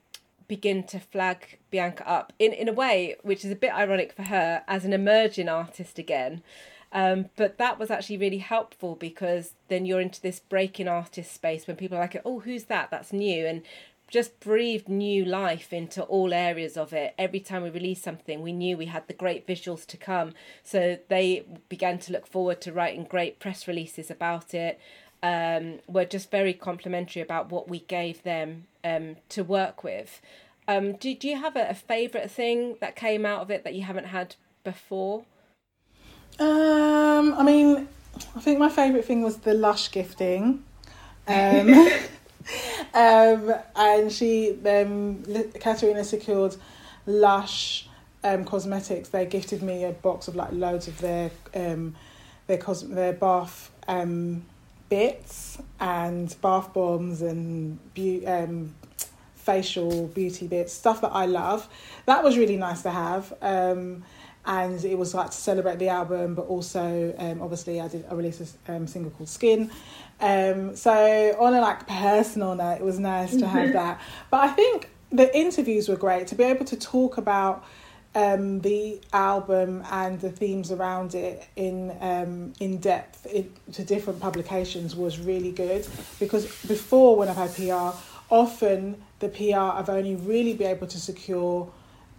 begin 0.48 0.84
to 0.84 1.00
flag 1.00 1.58
Bianca 1.70 2.08
up 2.10 2.34
in, 2.40 2.54
in 2.54 2.70
a 2.70 2.74
way 2.74 3.16
which 3.22 3.44
is 3.44 3.52
a 3.52 3.56
bit 3.56 3.74
ironic 3.74 4.14
for 4.14 4.24
her 4.24 4.64
as 4.68 4.86
an 4.86 4.94
emerging 4.94 5.50
artist 5.50 6.00
again. 6.00 6.42
Um, 6.92 7.30
but 7.36 7.58
that 7.58 7.78
was 7.78 7.92
actually 7.92 8.18
really 8.18 8.38
helpful 8.38 8.96
because 8.96 9.54
then 9.68 9.86
you're 9.86 10.00
into 10.00 10.22
this 10.22 10.40
breaking 10.40 10.88
artist 10.88 11.34
space 11.34 11.68
when 11.68 11.76
people 11.76 11.98
are 11.98 12.02
like, 12.02 12.22
oh, 12.24 12.40
who's 12.40 12.66
that? 12.66 12.90
That's 12.90 13.12
new. 13.12 13.46
And 13.46 13.64
just 14.08 14.40
breathed 14.40 14.88
new 14.88 15.26
life 15.26 15.74
into 15.74 16.04
all 16.04 16.34
areas 16.34 16.78
of 16.78 16.94
it. 16.94 17.14
Every 17.18 17.40
time 17.40 17.64
we 17.64 17.70
released 17.70 18.04
something, 18.04 18.42
we 18.42 18.52
knew 18.52 18.78
we 18.78 18.86
had 18.86 19.08
the 19.08 19.14
great 19.14 19.48
visuals 19.48 19.86
to 19.88 19.98
come. 19.98 20.34
So 20.64 21.00
they 21.10 21.46
began 21.70 22.00
to 22.00 22.14
look 22.14 22.28
forward 22.28 22.62
to 22.62 22.72
writing 22.72 23.04
great 23.04 23.40
press 23.40 23.68
releases 23.68 24.12
about 24.12 24.54
it. 24.54 24.80
Um, 25.24 25.80
were 25.88 26.06
just 26.06 26.30
very 26.30 26.54
complimentary 26.54 27.22
about 27.22 27.50
what 27.50 27.68
we 27.68 27.80
gave 27.80 28.22
them 28.24 28.66
um, 28.84 29.16
to 29.30 29.44
work 29.44 29.84
with. 29.84 30.22
Um, 30.68 30.94
do, 30.94 31.16
do 31.16 31.28
you 31.28 31.38
have 31.38 31.56
a, 31.56 31.70
a 31.70 31.74
favourite 31.74 32.30
thing 32.30 32.78
that 32.82 32.96
came 32.96 33.26
out 33.26 33.42
of 33.42 33.50
it 33.50 33.64
that 33.64 33.74
you 33.74 33.84
haven't 33.84 34.06
had 34.06 34.36
before? 34.64 35.26
Um, 36.40 37.34
I 37.34 37.44
mean, 37.44 37.88
I 38.36 38.40
think 38.40 38.60
my 38.60 38.70
favourite 38.70 39.06
thing 39.06 39.24
was 39.24 39.38
the 39.38 39.54
Lush 39.54 39.92
gifting. 39.92 40.64
Um, 41.28 41.90
um, 42.96 43.54
and 43.76 44.12
she, 44.12 44.58
um, 44.66 45.24
Katerina 45.60 46.04
secured 46.04 46.56
Lush 47.06 47.88
um, 48.24 48.46
cosmetics. 48.46 49.10
They 49.10 49.26
gifted 49.26 49.62
me 49.62 49.84
a 49.84 49.92
box 49.92 50.28
of 50.28 50.36
like 50.36 50.52
loads 50.52 50.88
of 50.88 50.98
their 51.00 51.30
um, 51.54 51.96
their 52.48 52.58
cos- 52.58 52.82
their 52.84 53.14
bath 53.14 53.72
um, 53.88 54.46
bits 54.90 55.60
and 55.80 56.36
bath 56.42 56.74
bombs 56.74 57.22
and 57.22 57.80
um, 58.26 58.74
facial 59.36 60.08
beauty 60.08 60.48
bits, 60.48 60.74
stuff 60.74 61.02
that 61.02 61.12
I 61.12 61.26
love. 61.26 61.68
That 62.06 62.24
was 62.24 62.38
really 62.38 62.58
nice 62.58 62.82
to 62.84 62.92
have. 62.92 63.34
Um, 63.42 64.04
and 64.48 64.84
it 64.86 64.98
was 64.98 65.14
like 65.14 65.32
to 65.32 65.38
celebrate 65.38 65.80
the 65.80 65.90
album, 65.90 66.36
but 66.36 66.44
also 66.44 67.16
um, 67.18 67.42
obviously 67.42 67.82
I 67.82 67.88
did 67.88 68.06
I 68.10 68.14
released 68.14 68.58
a 68.68 68.76
um, 68.76 68.88
single 68.88 69.12
called 69.12 69.30
Skin, 69.30 69.72
um, 70.20 70.76
so 70.76 71.36
on 71.40 71.54
a 71.54 71.62
like 71.62 71.88
personal 71.88 72.56
note, 72.56 72.78
it 72.80 72.84
was 72.84 73.00
nice 73.00 73.36
to 73.36 73.48
have 73.48 73.66
mm-hmm. 73.66 73.74
that. 73.74 74.02
But 74.32 74.42
I 74.42 74.48
think 74.50 74.90
the 75.12 75.36
interviews 75.38 75.90
were 75.90 75.96
great 75.96 76.28
to 76.28 76.36
be 76.36 76.44
able 76.44 76.66
to 76.66 76.78
talk 76.78 77.18
about 77.18 77.66
um, 78.16 78.62
the 78.62 79.02
album 79.12 79.84
and 79.92 80.20
the 80.22 80.32
themes 80.32 80.72
around 80.72 81.16
it 81.16 81.46
in 81.58 81.96
um, 82.00 82.54
in 82.62 82.78
depth 82.78 83.26
in, 83.26 83.52
to 83.74 83.84
different 83.84 84.22
publications 84.22 84.96
was 84.96 85.20
really 85.20 85.52
good 85.52 85.86
because 86.18 86.46
before 86.66 87.18
when 87.18 87.28
I've 87.28 87.36
had 87.36 87.54
PR, 87.54 87.98
often 88.34 89.04
the 89.20 89.28
PR 89.28 89.78
I've 89.78 89.90
only 89.90 90.16
really 90.16 90.54
been 90.54 90.72
able 90.72 90.88
to 90.88 91.00
secure 91.00 91.70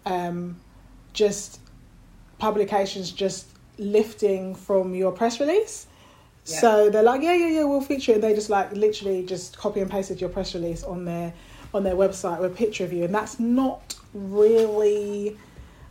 um, 0.05 0.61
just 1.15 1.61
publications 2.39 3.11
just 3.11 3.47
lifting 3.79 4.55
from 4.55 4.95
your 4.95 5.13
press 5.13 5.41
release. 5.41 5.87
So 6.47 6.91
they're 6.91 7.03
like, 7.03 7.23
yeah, 7.23 7.35
yeah, 7.35 7.49
yeah, 7.49 7.65
we'll 7.65 7.81
feature 7.81 8.13
it. 8.13 8.17
And 8.17 8.25
they 8.25 8.35
just 8.35 8.51
like 8.51 8.73
literally 8.73 9.25
just 9.25 9.59
copy 9.59 9.81
and 9.81 9.91
pasted 9.91 10.21
your 10.21 10.31
press 10.31 10.55
release 10.55 10.85
on 10.85 11.05
their 11.05 11.33
on 11.75 11.83
their 11.83 11.95
website 11.95 12.41
with 12.41 12.53
a 12.53 12.55
picture 12.55 12.85
of 12.85 12.93
you, 12.93 13.05
and 13.05 13.15
that's 13.15 13.41
not 13.41 13.97
really. 14.15 15.37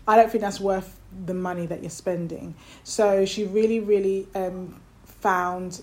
I 0.07 0.15
don't 0.15 0.31
think 0.31 0.41
that's 0.41 0.59
worth 0.59 0.99
the 1.25 1.33
money 1.33 1.65
that 1.65 1.81
you're 1.81 1.89
spending. 1.89 2.55
So 2.83 3.25
she 3.25 3.45
really, 3.45 3.79
really 3.79 4.27
um, 4.35 4.79
found 5.03 5.81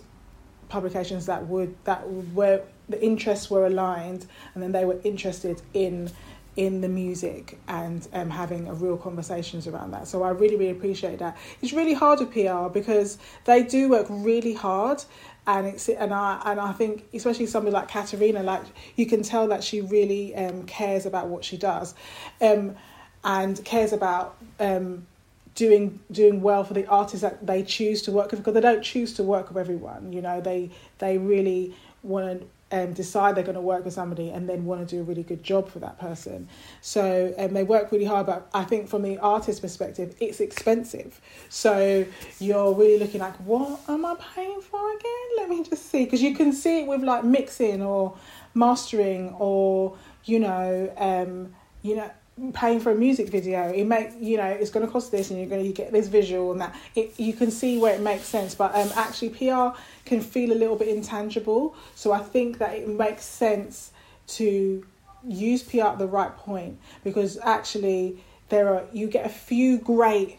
publications 0.68 1.26
that 1.26 1.46
would 1.48 1.74
that 1.84 2.08
were 2.32 2.62
the 2.88 3.02
interests 3.02 3.50
were 3.50 3.66
aligned, 3.66 4.26
and 4.54 4.62
then 4.62 4.72
they 4.72 4.84
were 4.84 5.00
interested 5.04 5.60
in 5.74 6.10
in 6.56 6.82
the 6.82 6.88
music 6.88 7.58
and 7.66 8.06
um, 8.12 8.28
having 8.28 8.68
a 8.68 8.74
real 8.74 8.96
conversations 8.96 9.66
around 9.66 9.92
that. 9.92 10.06
So 10.06 10.22
I 10.22 10.30
really, 10.30 10.56
really 10.56 10.70
appreciate 10.70 11.18
that. 11.20 11.36
It's 11.62 11.72
really 11.72 11.94
hard 11.94 12.20
with 12.20 12.32
PR 12.32 12.68
because 12.68 13.18
they 13.44 13.62
do 13.62 13.88
work 13.88 14.06
really 14.10 14.52
hard 14.52 15.02
and 15.46 15.66
it's 15.66 15.88
and 15.88 16.14
I 16.14 16.40
and 16.44 16.60
I 16.60 16.72
think 16.72 17.04
especially 17.12 17.46
somebody 17.46 17.74
like 17.74 17.88
Katerina, 17.88 18.42
like 18.42 18.62
you 18.96 19.06
can 19.06 19.22
tell 19.22 19.48
that 19.48 19.64
she 19.64 19.80
really 19.80 20.34
um, 20.36 20.64
cares 20.64 21.04
about 21.04 21.28
what 21.28 21.44
she 21.44 21.56
does, 21.56 21.94
um, 22.40 22.76
and 23.24 23.62
cares 23.64 23.92
about 23.92 24.36
um, 24.60 25.06
doing 25.54 25.98
doing 26.12 26.42
well 26.42 26.62
for 26.62 26.74
the 26.74 26.86
artists 26.86 27.22
that 27.22 27.44
they 27.44 27.64
choose 27.64 28.02
to 28.02 28.12
work 28.12 28.30
with 28.30 28.40
because 28.40 28.54
they 28.54 28.60
don't 28.60 28.82
choose 28.82 29.14
to 29.14 29.24
work 29.24 29.48
with 29.48 29.58
everyone. 29.58 30.12
You 30.12 30.22
know, 30.22 30.40
they 30.40 30.70
they 30.98 31.18
really 31.18 31.74
want 32.04 32.40
to 32.40 32.46
um, 32.72 32.92
decide 32.94 33.34
they're 33.34 33.44
going 33.44 33.54
to 33.54 33.60
work 33.60 33.84
with 33.84 33.94
somebody 33.94 34.30
and 34.30 34.48
then 34.48 34.64
want 34.64 34.88
to 34.88 34.96
do 34.96 35.00
a 35.02 35.04
really 35.04 35.22
good 35.22 35.42
job 35.44 35.68
for 35.68 35.78
that 35.80 35.98
person. 36.00 36.48
So 36.80 37.34
um, 37.38 37.52
they 37.52 37.62
work 37.62 37.92
really 37.92 38.06
hard, 38.06 38.26
but 38.26 38.48
I 38.52 38.64
think 38.64 38.88
from 38.88 39.02
the 39.02 39.18
artist 39.18 39.60
perspective, 39.60 40.16
it's 40.18 40.40
expensive. 40.40 41.20
So 41.48 42.06
you're 42.40 42.74
really 42.74 42.98
looking 42.98 43.20
like, 43.20 43.36
what 43.36 43.80
am 43.88 44.04
I 44.04 44.16
paying 44.34 44.60
for 44.62 44.96
again? 44.96 45.26
Let 45.36 45.48
me 45.50 45.62
just 45.62 45.90
see, 45.90 46.04
because 46.04 46.22
you 46.22 46.34
can 46.34 46.52
see 46.52 46.80
it 46.80 46.86
with 46.86 47.02
like 47.02 47.24
mixing 47.24 47.82
or 47.82 48.16
mastering 48.54 49.30
or 49.38 49.96
you 50.24 50.38
know, 50.38 50.92
um, 50.96 51.54
you 51.82 51.96
know 51.96 52.10
paying 52.54 52.80
for 52.80 52.90
a 52.90 52.94
music 52.94 53.28
video 53.28 53.70
it 53.72 53.84
make 53.84 54.10
you 54.18 54.38
know 54.38 54.46
it's 54.46 54.70
going 54.70 54.84
to 54.84 54.90
cost 54.90 55.12
this 55.12 55.30
and 55.30 55.38
you're 55.38 55.48
going 55.48 55.62
to 55.62 55.72
get 55.72 55.92
this 55.92 56.08
visual 56.08 56.52
and 56.52 56.60
that. 56.60 56.74
It, 56.94 57.18
you 57.18 57.34
can 57.34 57.50
see 57.50 57.78
where 57.78 57.94
it 57.94 58.00
makes 58.00 58.24
sense 58.24 58.54
but 58.54 58.74
um, 58.74 58.90
actually 58.96 59.30
pr 59.30 59.76
can 60.04 60.20
feel 60.20 60.52
a 60.52 60.56
little 60.56 60.76
bit 60.76 60.88
intangible. 60.88 61.74
So 61.94 62.12
i 62.12 62.20
think 62.20 62.58
that 62.58 62.74
it 62.74 62.88
makes 62.88 63.24
sense 63.24 63.92
to 64.28 64.84
use 65.24 65.62
pr 65.62 65.82
at 65.82 65.98
the 65.98 66.06
right 66.06 66.34
point 66.36 66.78
because 67.04 67.38
actually 67.42 68.18
there 68.48 68.74
are 68.74 68.84
you 68.92 69.08
get 69.08 69.26
a 69.26 69.30
few 69.30 69.78
great 69.78 70.38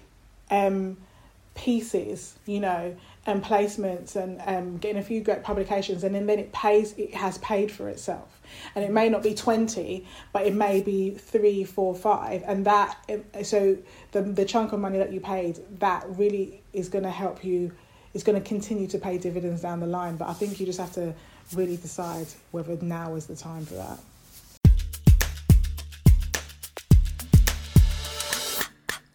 um, 0.49 0.97
pieces 1.55 2.35
you 2.45 2.59
know 2.59 2.95
and 3.25 3.43
placements 3.43 4.15
and 4.15 4.41
um, 4.45 4.77
getting 4.77 4.97
a 4.97 5.03
few 5.03 5.21
great 5.21 5.43
publications 5.43 6.03
and 6.03 6.13
then, 6.13 6.25
then 6.25 6.39
it 6.39 6.51
pays 6.51 6.93
it 6.97 7.13
has 7.13 7.37
paid 7.37 7.71
for 7.71 7.87
itself 7.87 8.41
and 8.75 8.83
it 8.83 8.91
may 8.91 9.09
not 9.09 9.23
be 9.23 9.33
20 9.33 10.05
but 10.31 10.45
it 10.45 10.53
may 10.53 10.81
be 10.81 11.11
three 11.11 11.63
four 11.63 11.95
five 11.95 12.43
and 12.45 12.65
that 12.65 12.97
so 13.43 13.77
the, 14.11 14.21
the 14.21 14.45
chunk 14.45 14.71
of 14.73 14.79
money 14.79 14.97
that 14.97 15.11
you 15.11 15.19
paid 15.19 15.59
that 15.79 16.05
really 16.07 16.61
is 16.73 16.89
going 16.89 17.03
to 17.03 17.11
help 17.11 17.43
you 17.43 17.71
is 18.13 18.23
going 18.23 18.41
to 18.41 18.47
continue 18.47 18.87
to 18.87 18.97
pay 18.97 19.17
dividends 19.17 19.61
down 19.61 19.79
the 19.79 19.87
line 19.87 20.15
but 20.17 20.27
i 20.27 20.33
think 20.33 20.59
you 20.59 20.65
just 20.65 20.79
have 20.79 20.91
to 20.91 21.13
really 21.53 21.77
decide 21.77 22.27
whether 22.51 22.75
now 22.77 23.15
is 23.15 23.25
the 23.25 23.35
time 23.35 23.65
for 23.65 23.75
that 23.75 23.99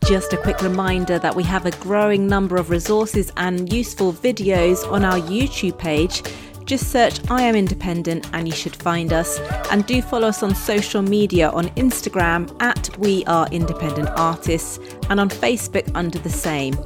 Just 0.09 0.33
a 0.33 0.39
quick 0.39 0.63
reminder 0.63 1.19
that 1.19 1.37
we 1.37 1.43
have 1.43 1.67
a 1.67 1.71
growing 1.73 2.27
number 2.27 2.57
of 2.57 2.71
resources 2.71 3.31
and 3.37 3.71
useful 3.71 4.11
videos 4.11 4.91
on 4.91 5.05
our 5.05 5.21
YouTube 5.21 5.77
page. 5.77 6.23
Just 6.69 6.93
search 6.93 7.19
I 7.31 7.43
Am 7.45 7.57
Independent 7.57 8.29
and 8.35 8.47
you 8.47 8.53
should 8.53 8.77
find 8.77 9.11
us. 9.11 9.41
And 9.71 9.87
do 9.87 10.03
follow 10.03 10.29
us 10.29 10.43
on 10.43 10.55
social 10.55 11.01
media 11.01 11.49
on 11.49 11.69
Instagram 11.77 12.55
at 12.61 12.95
We 12.99 13.25
Are 13.25 13.49
Independent 13.51 14.11
Artists 14.11 14.79
and 15.09 15.19
on 15.19 15.31
Facebook 15.31 15.91
under 15.95 16.19
the 16.19 16.29
same. 16.29 16.77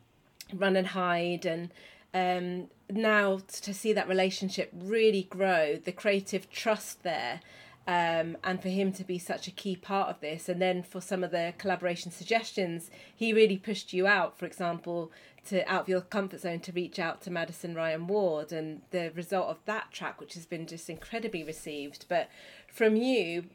Run 0.52 0.76
and 0.76 0.88
Hide, 0.88 1.46
and 1.46 1.70
um, 2.12 2.68
now 2.90 3.40
to 3.62 3.72
see 3.72 3.92
that 3.92 4.08
relationship 4.08 4.72
really 4.74 5.22
grow, 5.22 5.76
the 5.76 5.92
creative 5.92 6.50
trust 6.50 7.04
there, 7.04 7.40
um, 7.86 8.36
and 8.44 8.62
for 8.62 8.68
him 8.68 8.92
to 8.92 9.04
be 9.04 9.18
such 9.18 9.48
a 9.48 9.50
key 9.50 9.74
part 9.74 10.08
of 10.08 10.20
this, 10.20 10.48
and 10.48 10.62
then 10.62 10.82
for 10.82 11.00
some 11.00 11.24
of 11.24 11.32
the 11.32 11.52
collaboration 11.58 12.12
suggestions, 12.12 12.90
he 13.14 13.32
really 13.32 13.56
pushed 13.56 13.92
you 13.92 14.06
out. 14.06 14.38
For 14.38 14.46
example, 14.46 15.10
to 15.48 15.68
out 15.70 15.82
of 15.82 15.88
your 15.88 16.00
comfort 16.00 16.40
zone 16.40 16.60
to 16.60 16.72
reach 16.72 16.98
out 16.98 17.20
to 17.22 17.30
Madison 17.30 17.74
Ryann 17.74 18.06
Ward, 18.06 18.52
and 18.52 18.82
the 18.90 19.10
result 19.14 19.48
of 19.48 19.58
that 19.64 19.90
track, 19.90 20.20
which 20.20 20.34
has 20.34 20.46
been 20.46 20.66
just 20.66 20.88
incredibly 20.88 21.42
received, 21.42 22.06
but 22.08 22.28
from 22.72 22.94
you, 22.94 23.46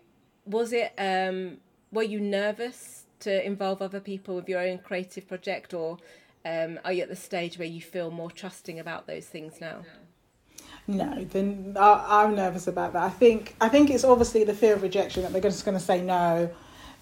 was 0.46 0.74
it 0.74 0.94
um, 0.98 1.58
were 1.92 2.04
you 2.04 2.20
nervous 2.20 3.06
to 3.20 3.46
involve 3.46 3.82
other 3.82 4.00
people 4.00 4.36
with 4.36 4.50
your 4.50 4.60
own 4.60 4.80
creative 4.80 5.28
project, 5.28 5.74
or 5.74 5.98
um, 6.46 6.80
are 6.84 6.92
you 6.92 7.04
at 7.04 7.10
the 7.10 7.16
stage 7.16 7.58
where 7.58 7.68
you 7.68 7.82
feel 7.82 8.12
more 8.12 8.32
trusting 8.32 8.80
about 8.80 9.08
those 9.08 9.26
things 9.26 9.62
now? 9.62 9.86
No, 10.88 11.26
then 11.26 11.76
I'm 11.78 12.36
nervous 12.36 12.68
about 12.68 12.94
that. 12.94 13.04
I 13.04 13.10
think 13.10 13.56
I 13.60 13.68
think 13.68 13.90
it's 13.90 14.06
obviously 14.06 14.46
the 14.46 14.54
fear 14.54 14.74
of 14.74 14.82
rejection 14.82 15.24
that 15.24 15.34
they're 15.34 15.42
just 15.42 15.66
going 15.66 15.78
to 15.78 15.84
say 15.84 16.02
no, 16.02 16.50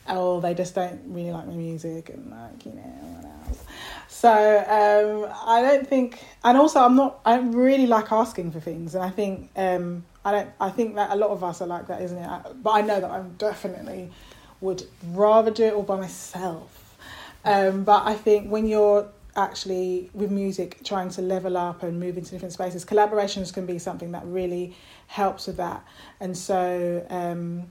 or 0.10 0.42
they 0.42 0.56
just 0.56 0.74
don't 0.74 1.00
really 1.06 1.32
like 1.32 1.46
my 1.46 1.54
music 1.54 2.10
and 2.10 2.32
like 2.32 2.66
you 2.66 2.74
know 2.74 2.82
what 2.82 3.26
else. 3.26 3.64
So 4.08 4.32
um, 4.32 5.32
I 5.46 5.62
don't 5.62 5.88
think, 5.88 6.26
and 6.44 6.58
also 6.58 6.80
I'm 6.80 6.96
not. 6.96 7.20
I 7.26 7.38
really 7.38 7.86
like 7.86 8.12
asking 8.12 8.52
for 8.52 8.60
things, 8.60 8.96
and 8.96 9.04
I 9.04 9.12
think 9.12 9.52
um, 9.56 10.04
I 10.24 10.32
don't. 10.32 10.50
I 10.60 10.72
think 10.72 10.96
that 10.96 11.12
a 11.12 11.16
lot 11.16 11.30
of 11.30 11.44
us 11.44 11.62
are 11.62 11.68
like 11.68 11.88
that, 11.88 12.02
isn't 12.02 12.18
it? 12.18 12.42
But 12.64 12.72
I 12.72 12.82
know 12.82 13.00
that 13.00 13.12
I'm 13.12 13.36
definitely 13.38 14.10
would 14.62 14.84
rather 15.12 15.52
do 15.52 15.66
it 15.66 15.74
all 15.74 15.84
by 15.84 15.98
myself. 15.98 16.98
Um, 17.44 17.84
but 17.84 18.08
I 18.08 18.16
think 18.16 18.50
when 18.50 18.66
you're 18.68 19.08
actually 19.36 20.10
with 20.14 20.32
music 20.32 20.80
trying 20.84 21.10
to 21.10 21.22
level 21.22 21.58
up 21.58 21.84
and 21.84 22.00
move 22.00 22.18
into 22.18 22.32
different 22.32 22.54
spaces, 22.54 22.86
collaborations 22.86 23.54
can 23.54 23.66
be 23.66 23.78
something 23.80 24.12
that 24.12 24.26
really 24.26 24.76
helps 25.08 25.48
with 25.48 25.58
that. 25.58 25.86
And 26.20 26.38
so, 26.38 27.06
um, 27.10 27.70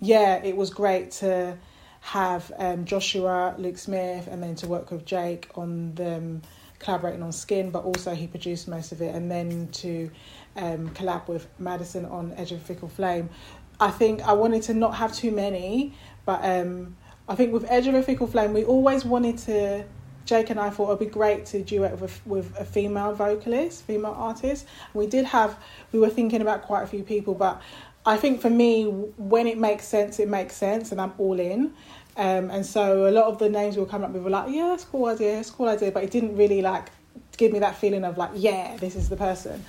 yeah, 0.00 0.36
it 0.42 0.56
was 0.56 0.70
great 0.70 1.10
to 1.12 1.56
have 2.00 2.50
um, 2.58 2.84
Joshua, 2.84 3.54
Luke 3.58 3.78
Smith, 3.78 4.26
and 4.26 4.42
then 4.42 4.54
to 4.56 4.66
work 4.66 4.90
with 4.90 5.04
Jake 5.04 5.48
on 5.54 5.94
them 5.94 6.42
collaborating 6.78 7.22
on 7.22 7.30
Skin, 7.30 7.70
but 7.70 7.84
also 7.84 8.14
he 8.14 8.26
produced 8.26 8.66
most 8.66 8.90
of 8.90 9.02
it, 9.02 9.14
and 9.14 9.30
then 9.30 9.68
to 9.68 10.10
um, 10.56 10.88
collab 10.90 11.28
with 11.28 11.46
Madison 11.58 12.06
on 12.06 12.32
Edge 12.36 12.52
of 12.52 12.62
Fickle 12.62 12.88
Flame. 12.88 13.28
I 13.78 13.90
think 13.90 14.22
I 14.22 14.32
wanted 14.32 14.62
to 14.64 14.74
not 14.74 14.94
have 14.94 15.12
too 15.12 15.30
many, 15.30 15.94
but 16.24 16.42
um, 16.42 16.96
I 17.28 17.34
think 17.34 17.52
with 17.52 17.64
Edge 17.68 17.86
of 17.86 17.94
a 17.94 18.02
Fickle 18.02 18.26
Flame, 18.26 18.52
we 18.54 18.64
always 18.64 19.04
wanted 19.04 19.38
to. 19.38 19.84
Jake 20.30 20.48
and 20.48 20.60
I 20.60 20.70
thought 20.70 20.86
it'd 20.86 21.00
be 21.00 21.06
great 21.06 21.44
to 21.46 21.60
duet 21.60 21.98
with 21.98 22.24
with 22.24 22.56
a 22.56 22.64
female 22.64 23.12
vocalist, 23.12 23.82
female 23.82 24.14
artist. 24.16 24.64
We 24.94 25.08
did 25.08 25.24
have, 25.24 25.58
we 25.90 25.98
were 25.98 26.08
thinking 26.08 26.40
about 26.40 26.62
quite 26.62 26.84
a 26.84 26.86
few 26.86 27.02
people, 27.02 27.34
but 27.34 27.60
I 28.06 28.16
think 28.16 28.40
for 28.40 28.48
me, 28.48 28.84
when 28.84 29.48
it 29.48 29.58
makes 29.58 29.88
sense, 29.88 30.20
it 30.20 30.28
makes 30.28 30.54
sense, 30.54 30.92
and 30.92 31.00
I'm 31.00 31.14
all 31.18 31.40
in. 31.40 31.74
Um, 32.16 32.48
and 32.50 32.64
so 32.64 33.08
a 33.08 33.10
lot 33.18 33.26
of 33.26 33.38
the 33.38 33.48
names 33.48 33.74
we 33.74 33.82
were 33.82 33.88
coming 33.88 34.06
up 34.06 34.12
with 34.12 34.22
were 34.22 34.30
like, 34.30 34.54
yeah, 34.54 34.68
that's 34.68 34.84
a 34.84 34.86
cool 34.86 35.06
idea, 35.06 35.34
that's 35.34 35.50
a 35.50 35.52
cool 35.52 35.68
idea, 35.68 35.90
but 35.90 36.04
it 36.04 36.12
didn't 36.12 36.36
really 36.36 36.62
like 36.62 36.90
give 37.36 37.52
me 37.52 37.58
that 37.58 37.74
feeling 37.74 38.04
of 38.04 38.16
like, 38.16 38.30
yeah, 38.34 38.76
this 38.76 38.94
is 38.94 39.08
the 39.08 39.16
person. 39.16 39.64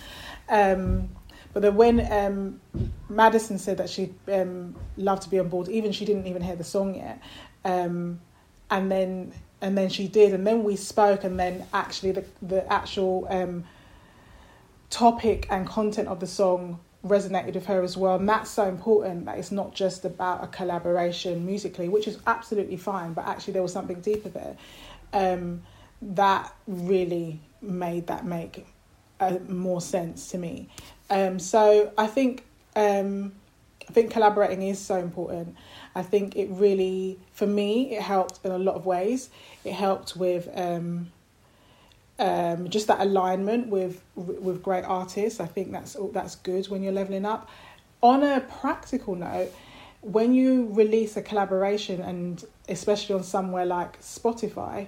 Um, 0.48 1.10
but 1.54 1.64
then 1.64 1.76
when 1.76 1.96
um, 2.14 2.62
Madison 3.10 3.58
said 3.58 3.78
that 3.78 3.90
she'd 3.90 4.14
um, 4.32 4.76
love 4.96 5.22
to 5.22 5.30
be 5.30 5.40
on 5.40 5.50
board, 5.50 5.70
even 5.70 5.92
she 5.92 6.06
didn't 6.06 6.28
even 6.28 6.44
hear 6.44 6.56
the 6.56 6.64
song 6.64 6.94
yet, 6.94 7.20
um, 7.66 8.22
and 8.70 8.92
then 8.92 9.34
and 9.62 9.78
then 9.78 9.90
she 9.90 10.08
did, 10.08 10.34
and 10.34 10.46
then 10.46 10.64
we 10.64 10.76
spoke, 10.76 11.24
and 11.24 11.40
then 11.40 11.66
actually 11.74 12.12
the 12.12 12.26
the 12.42 12.72
actual 12.72 13.28
um, 13.30 13.64
topic 14.90 15.48
and 15.50 15.68
content 15.68 16.08
of 16.08 16.20
the 16.20 16.28
song 16.28 16.80
resonated 17.06 17.56
with 17.56 17.66
her 17.66 17.82
as 17.82 17.98
well, 17.98 18.16
and 18.16 18.30
that's 18.30 18.50
so 18.50 18.68
important 18.68 19.26
that 19.26 19.38
it's 19.38 19.52
not 19.52 19.74
just 19.74 20.06
about 20.06 20.44
a 20.44 20.48
collaboration 20.48 21.46
musically, 21.46 21.90
which 21.90 22.08
is 22.08 22.20
absolutely 22.28 22.78
fine, 22.78 23.14
but 23.14 23.28
actually 23.28 23.54
there 23.54 23.62
was 23.62 23.74
something 23.74 24.00
deeper 24.02 24.30
there. 24.30 24.56
Um, 25.14 25.64
that 26.02 26.54
really 26.68 27.40
made 27.62 28.08
that 28.08 28.26
make 28.26 28.66
uh, 29.20 29.38
more 29.48 29.82
sense 29.82 30.32
to 30.32 30.38
me. 30.38 30.68
Um, 31.10 31.40
so 31.40 31.92
I 31.98 32.08
think 32.08 32.44
um, 32.76 33.34
I 33.90 33.94
think 33.94 34.12
collaborating 34.12 34.62
is 34.62 34.80
so 34.80 34.98
important. 34.98 35.56
I 35.96 36.04
think 36.04 36.36
it 36.36 36.48
really, 36.50 37.20
for 37.34 37.48
me, 37.48 37.96
it 37.96 38.02
helped 38.02 38.40
in 38.46 38.52
a 38.52 38.58
lot 38.58 38.76
of 38.76 38.86
ways. 38.86 39.30
It 39.64 39.74
helped 39.74 40.16
with 40.16 40.48
um, 40.56 41.12
um, 42.20 42.70
just 42.70 42.88
that 42.88 43.02
alignment 43.02 43.68
with 43.68 44.02
with 44.16 44.62
great 44.62 44.86
artists. 44.86 45.40
I 45.40 45.48
think 45.48 45.72
that's 45.72 45.98
that's 46.14 46.36
good 46.36 46.70
when 46.70 46.84
you're 46.84 46.94
leveling 46.94 47.26
up. 47.26 47.50
On 48.02 48.24
a 48.24 48.42
practical 48.42 49.16
note, 49.16 49.52
when 50.02 50.34
you 50.34 50.70
release 50.72 51.18
a 51.18 51.22
collaboration, 51.22 52.02
and 52.02 52.44
especially 52.70 53.16
on 53.16 53.24
somewhere 53.24 53.66
like 53.66 54.00
Spotify, 54.02 54.88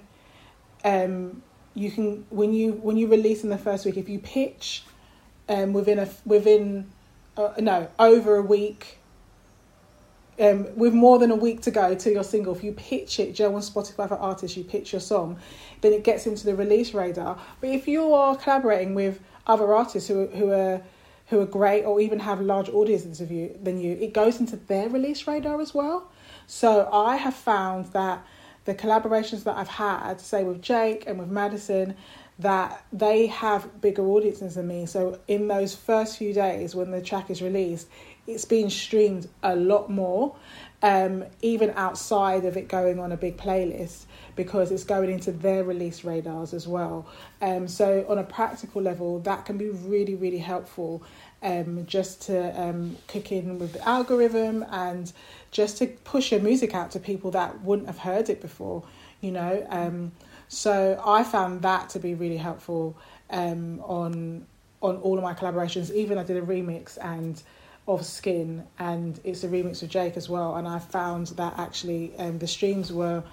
um, 0.83 1.41
you 1.73 1.91
can 1.91 2.25
when 2.29 2.53
you 2.53 2.73
when 2.73 2.97
you 2.97 3.07
release 3.07 3.43
in 3.43 3.49
the 3.49 3.57
first 3.57 3.85
week, 3.85 3.97
if 3.97 4.07
you 4.07 4.19
pitch 4.19 4.83
um, 5.49 5.73
within 5.73 5.99
a 5.99 6.09
within 6.25 6.91
uh, 7.37 7.53
no 7.59 7.89
over 7.99 8.35
a 8.35 8.41
week 8.41 8.99
um, 10.39 10.75
with 10.75 10.93
more 10.93 11.19
than 11.19 11.31
a 11.31 11.35
week 11.35 11.61
to 11.61 11.71
go 11.71 11.93
to 11.93 12.11
your 12.11 12.23
single, 12.23 12.55
if 12.55 12.63
you 12.63 12.71
pitch 12.71 13.19
it, 13.19 13.33
Joe 13.33 13.53
on 13.53 13.61
Spotify 13.61 14.07
for 14.07 14.17
artists, 14.17 14.57
you 14.57 14.63
pitch 14.63 14.91
your 14.91 15.01
song, 15.01 15.39
then 15.81 15.93
it 15.93 16.03
gets 16.03 16.25
into 16.25 16.45
the 16.45 16.55
release 16.55 16.93
radar. 16.93 17.39
But 17.61 17.69
if 17.69 17.87
you 17.87 18.13
are 18.13 18.35
collaborating 18.35 18.95
with 18.95 19.19
other 19.45 19.73
artists 19.73 20.09
who 20.09 20.27
who 20.27 20.51
are 20.51 20.81
who 21.27 21.39
are 21.39 21.45
great 21.45 21.83
or 21.83 21.99
even 21.99 22.19
have 22.19 22.41
large 22.41 22.69
audiences 22.69 23.21
of 23.21 23.31
you 23.31 23.57
than 23.61 23.79
you, 23.79 23.93
it 23.93 24.13
goes 24.13 24.39
into 24.39 24.55
their 24.55 24.89
release 24.89 25.27
radar 25.27 25.61
as 25.61 25.73
well. 25.73 26.11
So 26.47 26.89
I 26.91 27.15
have 27.15 27.35
found 27.35 27.87
that 27.87 28.25
the 28.65 28.75
collaborations 28.75 29.43
that 29.43 29.57
I've 29.57 29.67
had, 29.67 30.21
say 30.21 30.43
with 30.43 30.61
Jake 30.61 31.03
and 31.07 31.19
with 31.19 31.29
Madison, 31.29 31.95
that 32.39 32.83
they 32.91 33.27
have 33.27 33.81
bigger 33.81 34.03
audiences 34.03 34.55
than 34.55 34.67
me. 34.67 34.85
So 34.85 35.19
in 35.27 35.47
those 35.47 35.75
first 35.75 36.17
few 36.17 36.33
days 36.33 36.73
when 36.75 36.91
the 36.91 37.01
track 37.01 37.29
is 37.29 37.41
released, 37.41 37.87
it's 38.25 38.45
being 38.45 38.69
streamed 38.69 39.27
a 39.43 39.55
lot 39.55 39.89
more, 39.89 40.35
um, 40.81 41.25
even 41.41 41.71
outside 41.75 42.45
of 42.45 42.57
it 42.57 42.67
going 42.67 42.99
on 42.99 43.11
a 43.11 43.17
big 43.17 43.37
playlist 43.37 44.05
because 44.35 44.71
it's 44.71 44.83
going 44.83 45.11
into 45.11 45.31
their 45.31 45.63
release 45.63 46.03
radars 46.03 46.53
as 46.53 46.67
well. 46.67 47.05
Um, 47.41 47.67
so 47.67 48.05
on 48.09 48.17
a 48.17 48.23
practical 48.23 48.81
level, 48.81 49.19
that 49.19 49.45
can 49.45 49.57
be 49.57 49.69
really, 49.69 50.15
really 50.15 50.39
helpful. 50.39 51.03
Um, 51.41 51.85
just 51.85 52.21
to 52.23 52.61
um, 52.61 52.95
kick 53.07 53.33
in 53.33 53.59
with 53.59 53.73
the 53.73 53.85
algorithm 53.85 54.63
and 54.71 55.11
just 55.51 55.77
to 55.79 55.87
push 55.87 56.31
your 56.31 56.39
music 56.39 56.73
out 56.73 56.91
to 56.91 57.01
people 57.01 57.31
that 57.31 57.61
wouldn't 57.61 57.89
have 57.89 57.97
heard 57.97 58.29
it 58.29 58.41
before, 58.41 58.83
you 59.19 59.31
know. 59.31 59.67
Um, 59.69 60.13
so 60.47 61.01
I 61.05 61.23
found 61.23 61.61
that 61.61 61.89
to 61.89 61.99
be 61.99 62.13
really 62.13 62.37
helpful 62.37 62.95
um, 63.29 63.79
on 63.81 64.45
on 64.81 64.97
all 64.97 65.17
of 65.17 65.23
my 65.23 65.33
collaborations. 65.33 65.93
Even 65.93 66.17
I 66.17 66.23
did 66.23 66.37
a 66.37 66.41
remix 66.41 66.97
and 67.01 67.41
of 67.87 68.05
Skin, 68.05 68.65
and 68.79 69.19
it's 69.23 69.43
a 69.43 69.47
remix 69.47 69.81
with 69.81 69.89
Jake 69.89 70.15
as 70.17 70.29
well. 70.29 70.55
And 70.55 70.67
I 70.67 70.79
found 70.79 71.27
that 71.27 71.57
actually 71.57 72.13
um, 72.17 72.39
the 72.39 72.47
streams 72.47 72.91
were 72.91 73.23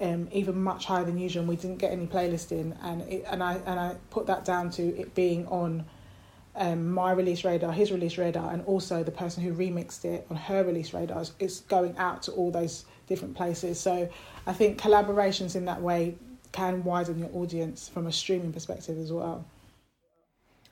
um, 0.00 0.28
even 0.32 0.62
much 0.62 0.84
higher 0.86 1.04
than 1.04 1.18
usual, 1.18 1.40
and 1.40 1.48
we 1.48 1.56
didn't 1.56 1.78
get 1.78 1.92
any 1.92 2.06
playlisting. 2.06 2.76
And 2.82 3.02
it, 3.02 3.24
and 3.28 3.42
I 3.42 3.54
and 3.66 3.78
I 3.80 3.96
put 4.10 4.26
that 4.26 4.44
down 4.44 4.70
to 4.70 4.82
it 4.96 5.14
being 5.14 5.46
on 5.48 5.84
um, 6.56 6.90
my 6.90 7.12
release 7.12 7.44
radar, 7.44 7.72
his 7.72 7.92
release 7.92 8.18
radar, 8.18 8.52
and 8.52 8.64
also 8.64 9.02
the 9.02 9.10
person 9.10 9.42
who 9.42 9.52
remixed 9.52 10.04
it 10.04 10.26
on 10.30 10.36
her 10.36 10.64
release 10.64 10.92
radar. 10.94 11.24
It's 11.38 11.60
going 11.60 11.96
out 11.98 12.22
to 12.24 12.32
all 12.32 12.50
those 12.50 12.84
different 13.06 13.36
places. 13.36 13.78
So 13.80 14.08
I 14.46 14.52
think 14.52 14.80
collaborations 14.80 15.56
in 15.56 15.64
that 15.66 15.80
way 15.80 16.16
can 16.52 16.84
widen 16.84 17.18
your 17.18 17.30
audience 17.34 17.88
from 17.88 18.06
a 18.06 18.12
streaming 18.12 18.52
perspective 18.52 18.98
as 18.98 19.12
well. 19.12 19.44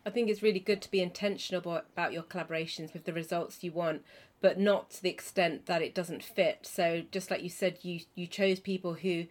I 0.05 0.11
think 0.11 0.29
it's 0.31 0.43
really 0.43 0.61
good 0.61 0.81
to 0.83 0.91
be 0.91 1.01
intentional 1.01 1.83
about 1.93 2.13
your 2.13 2.23
collaborations 2.23 2.93
with 2.93 3.05
the 3.05 3.13
results 3.13 3.65
you 3.65 3.73
want, 3.73 4.05
but 4.41 4.59
not 4.59 4.91
to 4.91 5.03
the 5.03 5.11
extent 5.11 5.67
that 5.67 5.83
it 5.83 5.97
doesn't 5.97 6.23
fit. 6.23 6.61
So 6.63 7.03
just 7.11 7.31
like 7.31 7.43
you 7.43 7.51
said, 7.51 7.79
you 7.83 8.01
you 8.15 8.29
chose 8.29 8.61
people 8.61 8.95
who 8.95 9.27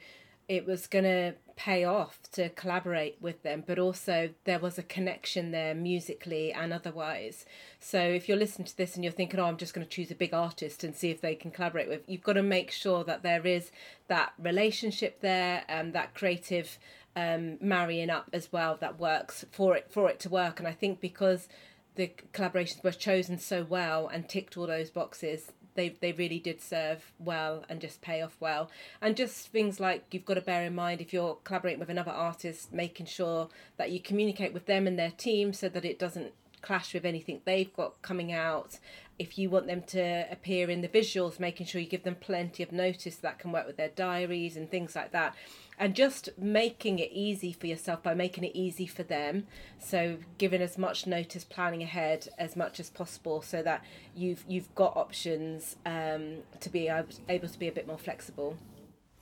it 0.48 0.66
was 0.66 0.88
going 0.88 1.06
to 1.06 1.34
pay 1.56 1.84
off 1.84 2.20
to 2.34 2.50
collaborate 2.50 3.18
with 3.22 3.42
them, 3.44 3.64
but 3.66 3.80
also 3.80 4.30
there 4.44 4.60
was 4.60 4.78
a 4.78 4.84
connection 4.84 5.52
there 5.52 5.74
musically 5.74 6.52
and 6.52 6.74
otherwise. 6.74 7.46
So 7.80 8.00
if 8.00 8.28
you're 8.28 8.38
listening 8.38 8.68
to 8.68 8.78
this 8.78 8.96
and 8.96 9.04
you're 9.04 9.14
thinking, 9.14 9.40
oh, 9.40 9.46
I'm 9.46 9.58
just 9.58 9.74
going 9.74 9.86
to 9.86 9.92
choose 9.92 10.12
a 10.12 10.16
big 10.16 10.34
artist 10.34 10.84
and 10.84 10.96
see 10.96 11.10
if 11.10 11.22
they 11.22 11.36
can 11.36 11.52
collaborate 11.52 11.88
with, 11.88 12.02
you've 12.08 12.24
got 12.24 12.34
to 12.34 12.44
make 12.44 12.72
sure 12.72 13.04
that 13.06 13.24
there 13.24 13.46
is 13.48 13.72
that 14.08 14.34
relationship 14.38 15.22
there 15.22 15.64
and 15.68 15.94
that 15.94 16.14
creative 16.14 16.78
um, 17.16 17.58
marrying 17.62 18.10
up 18.10 18.30
as 18.34 18.52
well 18.52 18.78
that 18.82 19.00
works 19.00 19.46
for 19.52 19.76
it 19.78 19.88
for 19.90 20.10
it 20.10 20.20
to 20.22 20.30
work. 20.30 20.60
And 20.60 20.68
I 20.68 20.74
think 20.74 21.00
because 21.00 21.48
the 21.96 22.12
collaborations 22.34 22.84
were 22.84 22.92
chosen 22.92 23.40
so 23.40 23.66
well 23.68 24.08
and 24.08 24.28
ticked 24.28 24.58
all 24.58 24.68
those 24.68 24.90
boxes, 24.90 25.54
they 25.76 25.90
they 26.02 26.12
really 26.12 26.40
did 26.40 26.62
serve 26.62 27.12
well 27.20 27.64
and 27.70 27.80
just 27.80 28.02
pay 28.02 28.22
off 28.22 28.36
well. 28.40 28.70
And 29.02 29.16
just 29.16 29.50
things 29.50 29.80
like 29.80 30.06
you've 30.12 30.26
got 30.26 30.36
to 30.36 30.42
bear 30.42 30.64
in 30.64 30.76
mind 30.76 31.02
if 31.02 31.14
you're 31.14 31.38
collaborating 31.44 31.80
with 31.80 31.90
another 31.90 32.12
artist, 32.12 32.74
making 32.74 33.06
sure 33.06 33.50
that 33.78 33.92
you 33.92 34.00
communicate 34.00 34.54
with 34.54 34.66
them 34.66 34.88
and 34.88 34.98
their 34.98 35.12
team 35.12 35.54
so 35.54 35.70
that 35.70 35.86
it 35.86 36.00
doesn't 36.00 36.34
clash 36.62 36.94
with 36.94 37.06
anything 37.06 37.42
they've 37.46 37.74
got 37.76 38.02
coming 38.02 38.32
out. 38.32 38.80
If 39.18 39.38
you 39.38 39.50
want 39.50 39.68
them 39.68 39.84
to 39.84 40.26
appear 40.32 40.70
in 40.70 40.82
the 40.82 40.90
visuals, 40.90 41.40
making 41.40 41.68
sure 41.68 41.80
you 41.80 41.88
give 41.88 42.04
them 42.04 42.16
plenty 42.16 42.64
of 42.64 42.72
notice 42.72 43.16
that 43.18 43.40
can 43.40 43.52
work 43.52 43.68
with 43.68 43.78
their 43.78 43.90
diaries 43.90 44.58
and 44.58 44.70
things 44.70 44.96
like 44.96 45.12
that 45.12 45.36
and 45.78 45.96
just 45.96 46.30
making 46.38 47.00
it 47.00 47.10
easy 47.12 47.52
for 47.52 47.68
yourself 47.68 48.02
by 48.02 48.14
making 48.14 48.44
it 48.44 48.56
easy 48.56 48.88
for 48.88 49.04
them. 49.04 49.48
So 49.80 50.18
giving 50.38 50.62
as 50.62 50.78
much 50.78 51.06
notice 51.06 51.44
planning 51.44 51.84
ahead 51.84 52.28
as 52.38 52.56
much 52.56 52.80
as 52.80 52.90
possible 52.90 53.42
so 53.42 53.62
that 53.64 53.84
you've 54.16 54.44
you've 54.48 54.74
got 54.76 54.96
options 54.96 55.76
um, 55.86 56.38
to 56.60 56.70
be 56.70 56.88
able 56.88 57.48
to 57.48 57.60
be 57.60 57.68
a 57.68 57.72
bit 57.72 57.88
more 57.88 57.98
flexible. 57.98 58.58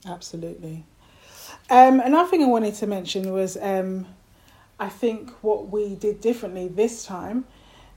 Absolutely. 0.06 0.84
Um, 1.70 2.00
another 2.00 2.28
thing 2.28 2.42
i 2.42 2.46
wanted 2.46 2.74
to 2.74 2.86
mention 2.86 3.30
was 3.30 3.58
um, 3.60 4.06
i 4.80 4.88
think 4.88 5.30
what 5.42 5.68
we 5.68 5.94
did 5.94 6.20
differently 6.22 6.68
this 6.68 7.04
time 7.04 7.44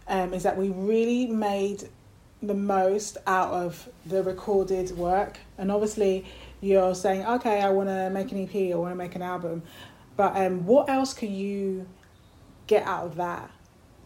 um, 0.09 0.33
is 0.33 0.43
that 0.43 0.57
we 0.57 0.69
really 0.69 1.27
made 1.27 1.87
the 2.41 2.53
most 2.53 3.17
out 3.25 3.51
of 3.51 3.89
the 4.05 4.23
recorded 4.23 4.91
work. 4.91 5.39
And 5.57 5.71
obviously 5.71 6.25
you're 6.61 6.95
saying, 6.95 7.25
okay, 7.25 7.61
I 7.61 7.69
want 7.69 7.89
to 7.89 8.09
make 8.09 8.31
an 8.31 8.43
EP, 8.43 8.73
I 8.73 8.75
want 8.75 8.91
to 8.91 8.95
make 8.95 9.15
an 9.15 9.21
album, 9.21 9.63
but 10.15 10.35
um, 10.35 10.65
what 10.65 10.89
else 10.89 11.13
can 11.13 11.33
you 11.33 11.87
get 12.65 12.85
out 12.85 13.05
of 13.05 13.15
that 13.15 13.49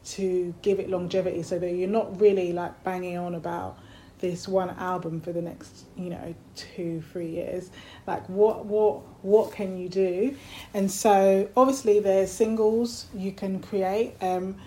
to 0.04 0.54
give 0.62 0.80
it 0.80 0.90
longevity 0.90 1.44
so 1.44 1.58
that 1.60 1.72
you're 1.72 1.88
not 1.88 2.20
really 2.20 2.52
like 2.54 2.84
banging 2.84 3.18
on 3.18 3.36
about 3.36 3.78
this 4.20 4.48
one 4.48 4.70
album 4.72 5.20
for 5.20 5.32
the 5.32 5.42
next 5.42 5.86
you 5.96 6.10
know 6.10 6.36
two 6.56 7.02
three 7.12 7.30
years? 7.30 7.72
Like 8.06 8.28
what 8.28 8.66
what 8.66 9.02
what 9.24 9.54
can 9.54 9.78
you 9.78 9.88
do? 9.88 10.36
And 10.74 10.92
so 10.92 11.50
obviously 11.56 12.00
there's 12.00 12.32
singles 12.32 13.08
you 13.16 13.32
can 13.32 13.62
create 13.62 14.16
um, 14.22 14.58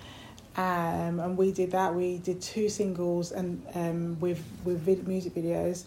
um, 0.57 1.19
and 1.21 1.37
we 1.37 1.51
did 1.53 1.73
that. 1.73 1.95
We 1.95 2.19
did 2.19 2.41
two 2.41 2.69
singles 2.69 3.33
and 3.33 3.63
um, 3.75 4.21
with 4.21 4.43
with 4.65 5.07
music 5.07 5.35
videos 5.35 5.85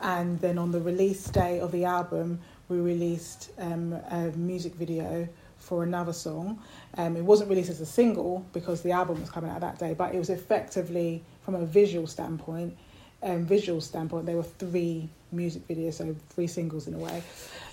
and 0.00 0.40
then 0.40 0.58
on 0.58 0.70
the 0.70 0.80
release 0.80 1.24
day 1.28 1.60
of 1.60 1.72
the 1.72 1.84
album, 1.84 2.40
we 2.68 2.78
released 2.78 3.50
um, 3.58 3.92
a 4.10 4.30
music 4.36 4.74
video 4.74 5.28
for 5.58 5.82
another 5.82 6.12
song. 6.12 6.62
Um, 6.96 7.16
it 7.16 7.24
wasn't 7.24 7.50
released 7.50 7.70
as 7.70 7.80
a 7.80 7.86
single 7.86 8.46
because 8.52 8.82
the 8.82 8.92
album 8.92 9.20
was 9.20 9.30
coming 9.30 9.50
out 9.50 9.60
that 9.60 9.78
day, 9.78 9.94
but 9.94 10.14
it 10.14 10.18
was 10.18 10.30
effectively, 10.30 11.22
from 11.44 11.54
a 11.54 11.64
visual 11.64 12.06
standpoint, 12.06 12.76
um, 13.22 13.44
visual 13.44 13.80
standpoint, 13.80 14.26
there 14.26 14.36
were 14.36 14.42
three 14.44 15.08
music 15.32 15.66
videos, 15.66 15.94
so 15.94 16.14
three 16.30 16.46
singles 16.46 16.86
in 16.86 16.94
a 16.94 16.98
way. 16.98 17.22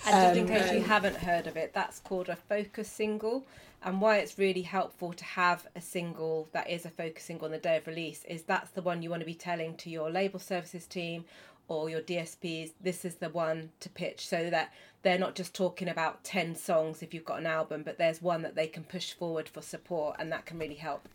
And 0.06 0.36
just 0.36 0.36
in 0.36 0.42
Um, 0.42 0.48
case 0.48 0.72
you 0.72 0.78
um, 0.78 0.84
haven't 0.84 1.16
heard 1.16 1.46
of 1.46 1.56
it, 1.56 1.72
that's 1.72 2.00
called 2.00 2.28
a 2.28 2.36
focus 2.36 2.88
single. 2.90 3.44
And 3.84 4.00
why 4.00 4.16
it's 4.16 4.36
really 4.38 4.62
helpful 4.62 5.12
to 5.12 5.24
have 5.24 5.66
a 5.76 5.80
single 5.80 6.48
that 6.52 6.68
is 6.68 6.84
a 6.84 6.90
focus 6.90 7.22
single 7.24 7.44
on 7.46 7.52
the 7.52 7.58
day 7.58 7.76
of 7.76 7.86
release 7.86 8.24
is 8.24 8.42
that's 8.42 8.70
the 8.70 8.82
one 8.82 9.02
you 9.02 9.10
want 9.10 9.20
to 9.20 9.26
be 9.26 9.34
telling 9.34 9.76
to 9.76 9.90
your 9.90 10.10
label 10.10 10.40
services 10.40 10.86
team 10.86 11.24
or 11.68 11.88
your 11.90 12.00
DSPs. 12.00 12.72
This 12.80 13.04
is 13.04 13.16
the 13.16 13.28
one 13.28 13.70
to 13.80 13.88
pitch 13.88 14.26
so 14.26 14.50
that 14.50 14.72
they're 15.02 15.18
not 15.18 15.34
just 15.34 15.54
talking 15.54 15.88
about 15.88 16.24
10 16.24 16.56
songs 16.56 17.02
if 17.02 17.14
you've 17.14 17.24
got 17.24 17.38
an 17.38 17.46
album, 17.46 17.82
but 17.84 17.98
there's 17.98 18.20
one 18.20 18.42
that 18.42 18.54
they 18.54 18.66
can 18.66 18.84
push 18.84 19.12
forward 19.12 19.48
for 19.48 19.62
support 19.62 20.16
and 20.18 20.32
that 20.32 20.46
can 20.46 20.58
really 20.58 20.74
help. 20.74 21.08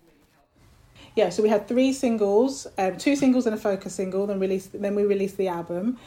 Yeah, 1.16 1.30
so 1.30 1.44
we 1.44 1.50
had 1.50 1.68
three 1.68 1.92
singles, 1.94 2.68
um, 2.78 2.98
two 2.98 3.16
singles 3.16 3.46
and 3.46 3.56
a 3.56 3.58
focus 3.58 3.96
single. 3.96 4.28
Then 4.28 4.40
released, 4.40 4.80
then 4.80 4.96
we 4.96 5.04
released 5.04 5.38
the 5.38 5.48
album, 5.48 5.98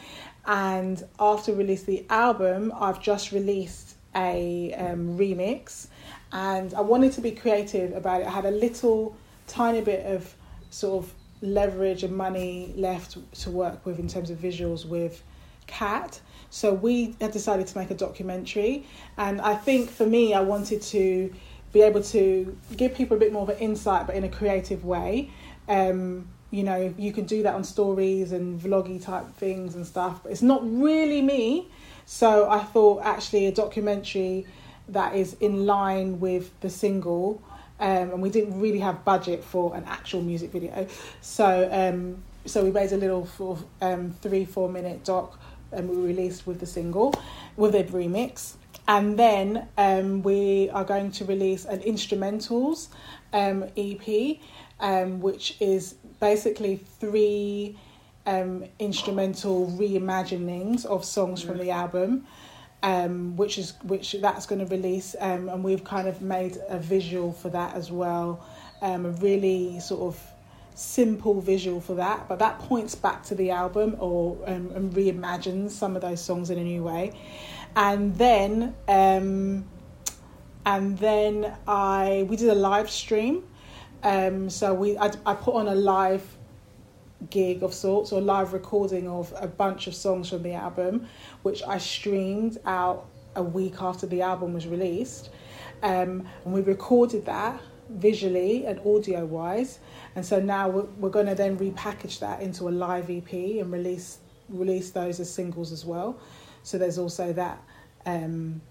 and 0.45 1.03
after 1.19 1.51
we 1.51 1.59
released 1.59 1.85
the 1.85 2.05
album, 2.09 2.73
I've 2.75 3.01
just 3.01 3.31
released 3.31 3.95
a 4.15 4.73
um, 4.73 5.17
remix, 5.17 5.87
and 6.31 6.73
I 6.73 6.81
wanted 6.81 7.11
to 7.13 7.21
be 7.21 7.31
creative 7.31 7.95
about 7.95 8.21
it. 8.21 8.27
I 8.27 8.31
had 8.31 8.45
a 8.45 8.51
little, 8.51 9.15
tiny 9.47 9.81
bit 9.81 10.05
of 10.05 10.33
sort 10.69 11.03
of 11.03 11.13
leverage 11.45 12.03
and 12.03 12.15
money 12.15 12.73
left 12.75 13.17
to 13.41 13.49
work 13.49 13.85
with 13.85 13.99
in 13.99 14.07
terms 14.07 14.29
of 14.29 14.37
visuals 14.37 14.85
with 14.85 15.23
Cat. 15.67 16.19
So 16.49 16.73
we 16.73 17.15
had 17.19 17.31
decided 17.31 17.67
to 17.67 17.77
make 17.77 17.91
a 17.91 17.95
documentary, 17.95 18.85
and 19.17 19.41
I 19.41 19.55
think 19.55 19.89
for 19.89 20.05
me, 20.05 20.33
I 20.33 20.41
wanted 20.41 20.81
to 20.83 21.33
be 21.73 21.81
able 21.81 22.01
to 22.03 22.57
give 22.77 22.95
people 22.95 23.17
a 23.17 23.19
bit 23.19 23.33
more 23.33 23.43
of 23.43 23.49
an 23.49 23.57
insight, 23.57 24.07
but 24.07 24.15
in 24.15 24.23
a 24.23 24.29
creative 24.29 24.85
way. 24.85 25.29
Um, 25.67 26.29
you 26.51 26.63
know, 26.63 26.93
you 26.97 27.11
can 27.11 27.25
do 27.25 27.43
that 27.43 27.53
on 27.53 27.63
stories 27.63 28.31
and 28.31 28.59
vloggy 28.61 29.03
type 29.03 29.27
things 29.35 29.75
and 29.75 29.85
stuff, 29.85 30.21
but 30.23 30.31
it's 30.31 30.41
not 30.41 30.61
really 30.63 31.21
me. 31.21 31.67
So 32.05 32.49
I 32.49 32.59
thought 32.59 33.01
actually 33.03 33.47
a 33.47 33.51
documentary 33.51 34.45
that 34.87 35.15
is 35.15 35.35
in 35.41 35.65
line 35.65 36.19
with 36.19 36.57
the 36.61 36.69
single. 36.69 37.41
Um, 37.79 38.11
and 38.11 38.21
we 38.21 38.29
didn't 38.29 38.59
really 38.59 38.79
have 38.79 39.03
budget 39.03 39.43
for 39.43 39.75
an 39.75 39.83
actual 39.85 40.21
music 40.21 40.51
video, 40.51 40.87
so 41.19 41.67
um, 41.71 42.23
so 42.45 42.63
we 42.63 42.71
made 42.71 42.91
a 42.93 42.97
little 42.97 43.27
of, 43.39 43.65
um, 43.81 44.11
three 44.21 44.45
four 44.45 44.69
minute 44.69 45.03
doc, 45.03 45.37
and 45.71 45.89
we 45.89 45.97
released 45.97 46.47
with 46.47 46.59
the 46.61 46.65
single, 46.65 47.13
with 47.57 47.75
a 47.75 47.83
remix, 47.83 48.53
and 48.87 49.17
then 49.17 49.67
um, 49.77 50.23
we 50.23 50.69
are 50.69 50.83
going 50.83 51.11
to 51.11 51.25
release 51.25 51.65
an 51.65 51.79
instrumentals 51.79 52.87
um, 53.33 53.65
EP, 53.75 54.37
um, 54.79 55.19
which 55.21 55.57
is 55.59 55.95
basically 56.19 56.77
three 56.99 57.77
um, 58.25 58.65
instrumental 58.79 59.67
reimaginings 59.77 60.85
of 60.85 61.03
songs 61.03 61.41
from 61.41 61.57
the 61.57 61.71
album. 61.71 62.25
Um, 62.85 63.35
which 63.35 63.57
is 63.57 63.73
which 63.81 64.15
that's 64.21 64.45
going 64.45 64.59
to 64.63 64.67
release, 64.67 65.15
um, 65.19 65.49
and 65.49 65.63
we've 65.63 65.83
kind 65.83 66.07
of 66.07 66.21
made 66.21 66.59
a 66.69 66.77
visual 66.77 67.33
for 67.33 67.49
that 67.49 67.73
as 67.73 67.91
well, 67.91 68.45
um, 68.83 69.07
a 69.07 69.09
really 69.09 69.79
sort 69.79 70.01
of 70.01 70.21
simple 70.75 71.41
visual 71.41 71.81
for 71.81 71.95
that, 71.95 72.27
but 72.27 72.37
that 72.37 72.59
points 72.59 72.93
back 72.93 73.23
to 73.23 73.33
the 73.33 73.49
album 73.49 73.95
or 73.97 74.37
um, 74.45 74.71
and 74.75 74.93
reimagines 74.93 75.71
some 75.71 75.95
of 75.95 76.03
those 76.03 76.21
songs 76.21 76.51
in 76.51 76.59
a 76.59 76.63
new 76.63 76.83
way, 76.83 77.11
and 77.75 78.15
then 78.19 78.75
um, 78.87 79.65
and 80.63 80.95
then 80.99 81.57
I 81.67 82.27
we 82.29 82.35
did 82.35 82.49
a 82.49 82.55
live 82.69 82.91
stream, 82.91 83.45
um, 84.03 84.47
so 84.47 84.75
we 84.75 84.95
I, 84.95 85.11
I 85.25 85.33
put 85.33 85.55
on 85.55 85.67
a 85.67 85.75
live 85.75 86.34
gig 87.29 87.63
of 87.63 87.73
sorts 87.73 88.11
or 88.11 88.21
live 88.21 88.53
recording 88.53 89.07
of 89.07 89.33
a 89.37 89.47
bunch 89.47 89.87
of 89.87 89.95
songs 89.95 90.29
from 90.29 90.43
the 90.43 90.53
album, 90.53 91.07
which 91.43 91.63
I 91.63 91.77
streamed 91.77 92.57
out 92.65 93.07
a 93.35 93.43
week 93.43 93.81
after 93.81 94.05
the 94.07 94.21
album 94.21 94.53
was 94.53 94.67
released. 94.67 95.29
Um, 95.83 96.27
and 96.43 96.53
we 96.53 96.61
recorded 96.61 97.25
that 97.25 97.61
visually 97.89 98.65
and 98.65 98.79
audio 98.79 99.25
wise. 99.25 99.79
And 100.15 100.25
so 100.25 100.39
now 100.39 100.69
we're, 100.69 100.85
we're 100.97 101.09
going 101.09 101.27
to 101.27 101.35
then 101.35 101.57
repackage 101.57 102.19
that 102.19 102.41
into 102.41 102.67
a 102.67 102.71
live 102.71 103.09
EP 103.09 103.31
and 103.33 103.71
release 103.71 104.19
release 104.47 104.91
those 104.91 105.19
as 105.19 105.31
singles 105.31 105.71
as 105.71 105.85
well. 105.85 106.19
So 106.63 106.77
there's 106.77 106.97
also 106.97 107.33
that 107.33 107.61
um, 108.05 108.61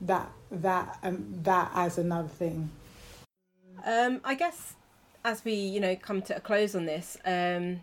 that 0.00 0.30
that 0.50 0.98
um, 1.02 1.26
that 1.42 1.70
as 1.74 1.98
another 1.98 2.28
thing. 2.28 2.70
Um, 3.84 4.20
I 4.24 4.34
guess 4.34 4.74
as 5.24 5.44
we 5.44 5.54
you 5.54 5.80
know 5.80 5.96
come 5.96 6.22
to 6.22 6.36
a 6.36 6.40
close 6.40 6.74
on 6.74 6.86
this, 6.86 7.16
um, 7.24 7.80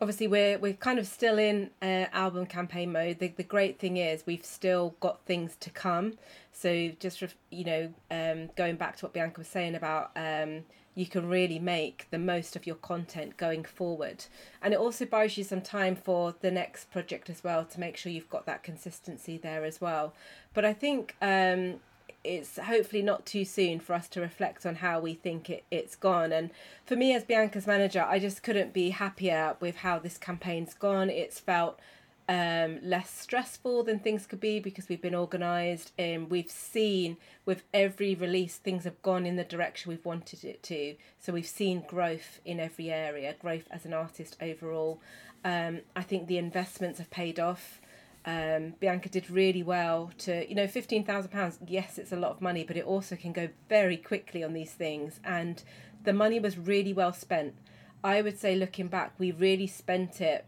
obviously 0.00 0.28
we're 0.28 0.58
we're 0.58 0.74
kind 0.74 0.98
of 0.98 1.06
still 1.06 1.38
in 1.38 1.70
uh, 1.82 2.06
album 2.12 2.46
campaign 2.46 2.92
mode. 2.92 3.18
The 3.18 3.28
the 3.28 3.42
great 3.42 3.78
thing 3.78 3.96
is 3.96 4.24
we've 4.26 4.44
still 4.44 4.94
got 5.00 5.24
things 5.24 5.56
to 5.60 5.70
come. 5.70 6.14
So 6.52 6.90
just 6.98 7.22
you 7.50 7.64
know, 7.64 7.94
um, 8.10 8.50
going 8.56 8.76
back 8.76 8.96
to 8.96 9.06
what 9.06 9.12
Bianca 9.12 9.40
was 9.40 9.48
saying 9.48 9.74
about 9.74 10.10
um, 10.16 10.64
you 10.94 11.06
can 11.06 11.28
really 11.28 11.60
make 11.60 12.08
the 12.10 12.18
most 12.18 12.56
of 12.56 12.66
your 12.66 12.76
content 12.76 13.36
going 13.36 13.64
forward, 13.64 14.24
and 14.62 14.74
it 14.74 14.80
also 14.80 15.04
buys 15.04 15.38
you 15.38 15.44
some 15.44 15.60
time 15.62 15.96
for 15.96 16.34
the 16.40 16.50
next 16.50 16.90
project 16.90 17.30
as 17.30 17.44
well 17.44 17.64
to 17.64 17.80
make 17.80 17.96
sure 17.96 18.10
you've 18.10 18.30
got 18.30 18.46
that 18.46 18.62
consistency 18.62 19.38
there 19.38 19.64
as 19.64 19.80
well. 19.80 20.14
But 20.54 20.64
I 20.64 20.72
think 20.72 21.14
um, 21.22 21.80
it's 22.24 22.58
hopefully 22.58 23.02
not 23.02 23.26
too 23.26 23.44
soon 23.44 23.80
for 23.80 23.94
us 23.94 24.08
to 24.08 24.20
reflect 24.20 24.66
on 24.66 24.76
how 24.76 25.00
we 25.00 25.14
think 25.14 25.48
it, 25.48 25.64
it's 25.70 25.96
gone. 25.96 26.32
And 26.32 26.50
for 26.84 26.96
me, 26.96 27.14
as 27.14 27.24
Bianca's 27.24 27.66
manager, 27.66 28.04
I 28.06 28.18
just 28.18 28.42
couldn't 28.42 28.72
be 28.72 28.90
happier 28.90 29.56
with 29.60 29.76
how 29.76 29.98
this 29.98 30.18
campaign's 30.18 30.74
gone. 30.74 31.10
It's 31.10 31.40
felt 31.40 31.78
um, 32.28 32.78
less 32.82 33.10
stressful 33.10 33.84
than 33.84 33.98
things 33.98 34.26
could 34.26 34.40
be 34.40 34.60
because 34.60 34.88
we've 34.88 35.00
been 35.00 35.14
organised 35.14 35.92
and 35.98 36.28
we've 36.28 36.50
seen 36.50 37.16
with 37.46 37.62
every 37.72 38.14
release 38.14 38.56
things 38.56 38.84
have 38.84 39.00
gone 39.00 39.24
in 39.24 39.36
the 39.36 39.44
direction 39.44 39.90
we've 39.90 40.04
wanted 40.04 40.44
it 40.44 40.62
to. 40.64 40.96
So 41.18 41.32
we've 41.32 41.46
seen 41.46 41.84
growth 41.88 42.40
in 42.44 42.60
every 42.60 42.90
area, 42.90 43.34
growth 43.40 43.66
as 43.70 43.86
an 43.86 43.94
artist 43.94 44.36
overall. 44.42 45.00
Um, 45.42 45.80
I 45.96 46.02
think 46.02 46.26
the 46.26 46.36
investments 46.36 46.98
have 46.98 47.10
paid 47.10 47.40
off. 47.40 47.80
Um, 48.28 48.74
Bianca 48.78 49.08
did 49.08 49.30
really 49.30 49.62
well 49.62 50.10
to, 50.18 50.46
you 50.46 50.54
know, 50.54 50.66
fifteen 50.66 51.02
thousand 51.02 51.30
pounds. 51.30 51.58
Yes, 51.66 51.96
it's 51.96 52.12
a 52.12 52.16
lot 52.16 52.30
of 52.30 52.42
money, 52.42 52.62
but 52.62 52.76
it 52.76 52.84
also 52.84 53.16
can 53.16 53.32
go 53.32 53.48
very 53.70 53.96
quickly 53.96 54.44
on 54.44 54.52
these 54.52 54.72
things. 54.72 55.18
And 55.24 55.62
the 56.04 56.12
money 56.12 56.38
was 56.38 56.58
really 56.58 56.92
well 56.92 57.14
spent. 57.14 57.54
I 58.04 58.20
would 58.20 58.38
say, 58.38 58.54
looking 58.54 58.88
back, 58.88 59.14
we 59.18 59.32
really 59.32 59.66
spent 59.66 60.20
it 60.20 60.44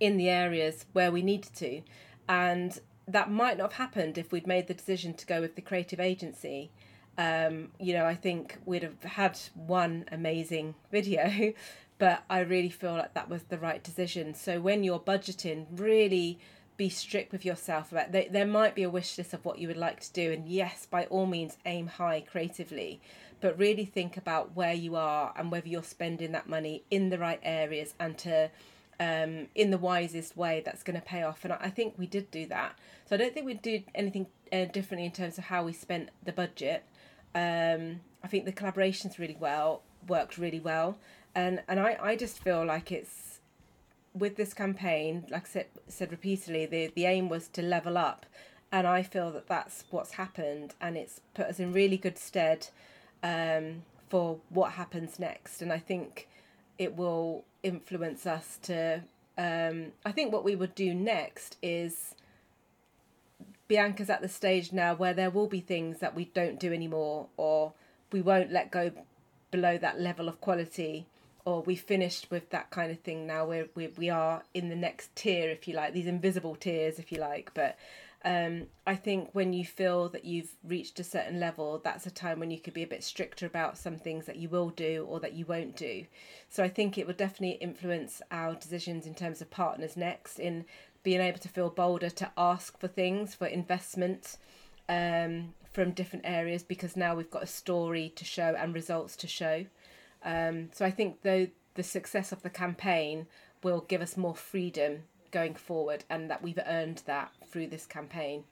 in 0.00 0.16
the 0.16 0.28
areas 0.28 0.86
where 0.92 1.12
we 1.12 1.22
needed 1.22 1.54
to, 1.58 1.82
and 2.28 2.80
that 3.06 3.30
might 3.30 3.58
not 3.58 3.72
have 3.74 3.86
happened 3.86 4.18
if 4.18 4.32
we'd 4.32 4.48
made 4.48 4.66
the 4.66 4.74
decision 4.74 5.14
to 5.14 5.26
go 5.26 5.40
with 5.40 5.54
the 5.54 5.62
creative 5.62 6.00
agency. 6.00 6.72
Um, 7.16 7.70
you 7.78 7.92
know, 7.92 8.06
I 8.06 8.16
think 8.16 8.58
we'd 8.64 8.82
have 8.82 9.04
had 9.04 9.38
one 9.54 10.04
amazing 10.10 10.74
video, 10.90 11.52
but 11.98 12.24
I 12.28 12.40
really 12.40 12.70
feel 12.70 12.94
like 12.94 13.14
that 13.14 13.30
was 13.30 13.44
the 13.44 13.58
right 13.58 13.84
decision. 13.84 14.34
So 14.34 14.60
when 14.60 14.82
you're 14.82 14.98
budgeting, 14.98 15.66
really 15.70 16.40
be 16.78 16.88
strict 16.88 17.32
with 17.32 17.44
yourself 17.44 17.92
about 17.92 18.12
there, 18.12 18.26
there 18.30 18.46
might 18.46 18.74
be 18.74 18.84
a 18.84 18.88
wish 18.88 19.18
list 19.18 19.34
of 19.34 19.44
what 19.44 19.58
you 19.58 19.68
would 19.68 19.76
like 19.76 20.00
to 20.00 20.12
do 20.12 20.32
and 20.32 20.48
yes 20.48 20.86
by 20.86 21.04
all 21.06 21.26
means 21.26 21.58
aim 21.66 21.88
high 21.88 22.20
creatively. 22.20 23.00
But 23.40 23.58
really 23.58 23.84
think 23.84 24.16
about 24.16 24.56
where 24.56 24.72
you 24.72 24.96
are 24.96 25.34
and 25.36 25.50
whether 25.50 25.68
you're 25.68 25.82
spending 25.82 26.32
that 26.32 26.48
money 26.48 26.84
in 26.90 27.10
the 27.10 27.18
right 27.18 27.40
areas 27.42 27.94
and 28.00 28.16
to 28.18 28.50
um, 29.00 29.48
in 29.54 29.70
the 29.70 29.78
wisest 29.78 30.36
way 30.36 30.62
that's 30.64 30.82
going 30.82 30.98
to 30.98 31.04
pay 31.04 31.22
off. 31.22 31.44
And 31.44 31.52
I, 31.52 31.70
think 31.70 31.94
we 31.98 32.06
did 32.06 32.30
do 32.30 32.46
that. 32.46 32.76
So 33.06 33.14
I 33.14 33.18
don't 33.18 33.32
think 33.32 33.46
we'd 33.46 33.62
do 33.62 33.82
anything 33.94 34.26
uh, 34.52 34.64
differently 34.64 35.06
in 35.06 35.12
terms 35.12 35.38
of 35.38 35.44
how 35.44 35.64
we 35.64 35.72
spent 35.72 36.10
the 36.24 36.32
budget. 36.32 36.84
Um, 37.34 38.00
I 38.24 38.28
think 38.28 38.44
the 38.44 38.52
collaborations 38.52 39.18
really 39.18 39.36
well 39.38 39.82
worked 40.08 40.38
really 40.38 40.60
well. 40.60 40.98
And 41.34 41.62
and 41.68 41.78
I, 41.78 41.96
I 42.00 42.16
just 42.16 42.42
feel 42.42 42.64
like 42.64 42.90
it's 42.90 43.37
with 44.14 44.36
this 44.36 44.54
campaign, 44.54 45.26
like 45.30 45.46
I 45.46 45.48
said, 45.48 45.66
said 45.88 46.10
repeatedly, 46.10 46.66
the, 46.66 46.92
the 46.94 47.06
aim 47.06 47.28
was 47.28 47.48
to 47.48 47.62
level 47.62 47.96
up. 47.96 48.26
And 48.70 48.86
I 48.86 49.02
feel 49.02 49.30
that 49.32 49.48
that's 49.48 49.84
what's 49.90 50.12
happened. 50.12 50.74
And 50.80 50.96
it's 50.96 51.20
put 51.34 51.46
us 51.46 51.58
in 51.58 51.72
really 51.72 51.96
good 51.96 52.18
stead 52.18 52.68
um, 53.22 53.82
for 54.08 54.38
what 54.50 54.72
happens 54.72 55.18
next. 55.18 55.62
And 55.62 55.72
I 55.72 55.78
think 55.78 56.28
it 56.78 56.96
will 56.96 57.44
influence 57.62 58.26
us 58.26 58.58
to. 58.62 59.02
Um, 59.36 59.92
I 60.04 60.12
think 60.12 60.32
what 60.32 60.44
we 60.44 60.56
would 60.56 60.74
do 60.74 60.92
next 60.94 61.56
is 61.62 62.14
Bianca's 63.68 64.10
at 64.10 64.20
the 64.20 64.28
stage 64.28 64.72
now 64.72 64.94
where 64.94 65.14
there 65.14 65.30
will 65.30 65.46
be 65.46 65.60
things 65.60 66.00
that 66.00 66.14
we 66.14 66.26
don't 66.26 66.58
do 66.58 66.72
anymore, 66.72 67.28
or 67.36 67.72
we 68.10 68.20
won't 68.20 68.50
let 68.50 68.70
go 68.70 68.90
below 69.50 69.78
that 69.78 70.00
level 70.00 70.28
of 70.28 70.40
quality 70.40 71.06
or 71.48 71.56
we 71.62 71.76
finished 71.76 72.24
with 72.30 72.46
that 72.50 72.68
kind 72.70 72.90
of 72.94 72.98
thing 73.06 73.26
now 73.26 73.42
we're, 73.50 73.68
we, 73.74 73.84
we 74.02 74.08
are 74.10 74.36
in 74.52 74.68
the 74.68 74.80
next 74.86 75.06
tier 75.20 75.48
if 75.56 75.66
you 75.66 75.74
like 75.74 75.92
these 75.92 76.12
invisible 76.16 76.56
tiers 76.64 76.98
if 76.98 77.10
you 77.12 77.18
like 77.30 77.48
but 77.54 77.72
Um, 78.24 78.66
I 78.94 78.96
think 78.96 79.22
when 79.32 79.52
you 79.58 79.64
feel 79.80 80.08
that 80.14 80.24
you've 80.24 80.54
reached 80.74 80.98
a 81.00 81.10
certain 81.14 81.38
level, 81.46 81.68
that's 81.78 82.06
a 82.06 82.10
time 82.24 82.38
when 82.40 82.50
you 82.50 82.60
could 82.62 82.74
be 82.74 82.86
a 82.86 82.94
bit 82.94 83.04
stricter 83.04 83.46
about 83.46 83.78
some 83.78 83.96
things 83.96 84.26
that 84.26 84.40
you 84.42 84.48
will 84.54 84.70
do 84.88 85.06
or 85.08 85.20
that 85.20 85.34
you 85.38 85.44
won't 85.46 85.76
do. 85.76 85.94
So 86.48 86.64
I 86.64 86.70
think 86.76 86.90
it 86.98 87.06
will 87.06 87.24
definitely 87.24 87.58
influence 87.68 88.20
our 88.30 88.54
decisions 88.64 89.06
in 89.06 89.14
terms 89.14 89.40
of 89.40 89.56
partners 89.62 89.96
next, 89.96 90.40
in 90.40 90.64
being 91.04 91.22
able 91.28 91.38
to 91.38 91.54
feel 91.56 91.70
bolder 91.70 92.10
to 92.10 92.30
ask 92.36 92.76
for 92.80 92.88
things, 92.88 93.36
for 93.36 93.46
investment 93.46 94.36
um, 94.88 95.54
from 95.74 95.92
different 95.92 96.24
areas, 96.26 96.64
because 96.64 96.96
now 96.96 97.14
we've 97.14 97.36
got 97.36 97.48
a 97.50 97.54
story 97.62 98.06
to 98.16 98.24
show 98.24 98.50
and 98.58 98.74
results 98.74 99.14
to 99.16 99.28
show. 99.28 99.66
Um, 100.24 100.70
so 100.72 100.84
I 100.84 100.90
think 100.90 101.22
though 101.22 101.48
the 101.74 101.82
success 101.82 102.32
of 102.32 102.42
the 102.42 102.50
campaign 102.50 103.26
will 103.62 103.84
give 103.88 104.02
us 104.02 104.16
more 104.16 104.34
freedom 104.34 105.04
going 105.30 105.54
forward 105.54 106.04
and 106.08 106.30
that 106.30 106.42
we've 106.42 106.58
earned 106.66 107.02
that 107.06 107.32
through 107.50 107.68
this 107.68 107.86
campaign. 107.86 108.44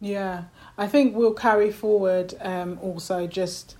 Yeah, 0.00 0.44
I 0.76 0.86
think 0.86 1.16
we'll 1.16 1.34
carry 1.34 1.72
forward 1.72 2.34
um, 2.40 2.78
also 2.80 3.26
just 3.26 3.76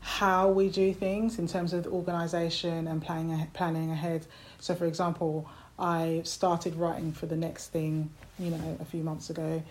how 0.00 0.48
we 0.48 0.68
do 0.68 0.92
things 0.92 1.38
in 1.38 1.46
terms 1.46 1.72
of 1.72 1.86
organisation 1.86 2.88
and 2.88 3.00
planning 3.00 3.46
planning 3.54 3.90
ahead. 3.90 4.26
So, 4.58 4.74
for 4.74 4.84
example, 4.84 5.48
I 5.78 6.20
started 6.24 6.74
writing 6.74 7.12
for 7.12 7.26
the 7.26 7.36
next 7.36 7.68
thing, 7.68 8.10
you 8.38 8.50
know, 8.50 8.76
a 8.80 8.84
few 8.84 9.02
months 9.02 9.30
ago. 9.30 9.62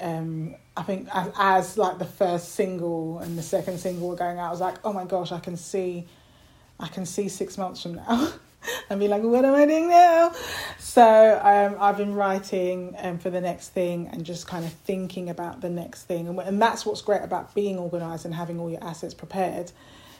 Um, 0.00 0.54
I 0.76 0.82
think 0.82 1.08
as, 1.12 1.30
as 1.38 1.78
like 1.78 1.98
the 1.98 2.04
first 2.04 2.54
single 2.54 3.18
and 3.18 3.36
the 3.36 3.42
second 3.42 3.78
single 3.78 4.08
were 4.08 4.16
going 4.16 4.38
out, 4.38 4.48
I 4.48 4.50
was 4.50 4.60
like, 4.60 4.76
oh 4.84 4.92
my 4.92 5.04
gosh, 5.04 5.32
I 5.32 5.40
can 5.40 5.56
see, 5.56 6.06
I 6.80 6.88
can 6.88 7.06
see 7.06 7.28
six 7.28 7.58
months 7.58 7.82
from 7.82 7.96
now. 7.96 8.32
and 8.90 8.98
be 8.98 9.08
like, 9.08 9.22
what 9.22 9.44
am 9.44 9.54
I 9.54 9.66
doing 9.66 9.88
now? 9.88 10.32
So 10.78 11.40
um, 11.42 11.76
I've 11.80 11.96
been 11.96 12.14
writing 12.14 12.94
um, 12.98 13.18
for 13.18 13.30
the 13.30 13.40
next 13.40 13.70
thing 13.70 14.08
and 14.12 14.24
just 14.24 14.46
kind 14.46 14.64
of 14.64 14.72
thinking 14.72 15.28
about 15.28 15.60
the 15.60 15.70
next 15.70 16.04
thing. 16.04 16.28
And, 16.28 16.38
and 16.38 16.60
that's 16.60 16.86
what's 16.86 17.02
great 17.02 17.22
about 17.22 17.54
being 17.54 17.78
organised 17.78 18.24
and 18.24 18.34
having 18.34 18.58
all 18.58 18.70
your 18.70 18.82
assets 18.82 19.14
prepared 19.14 19.72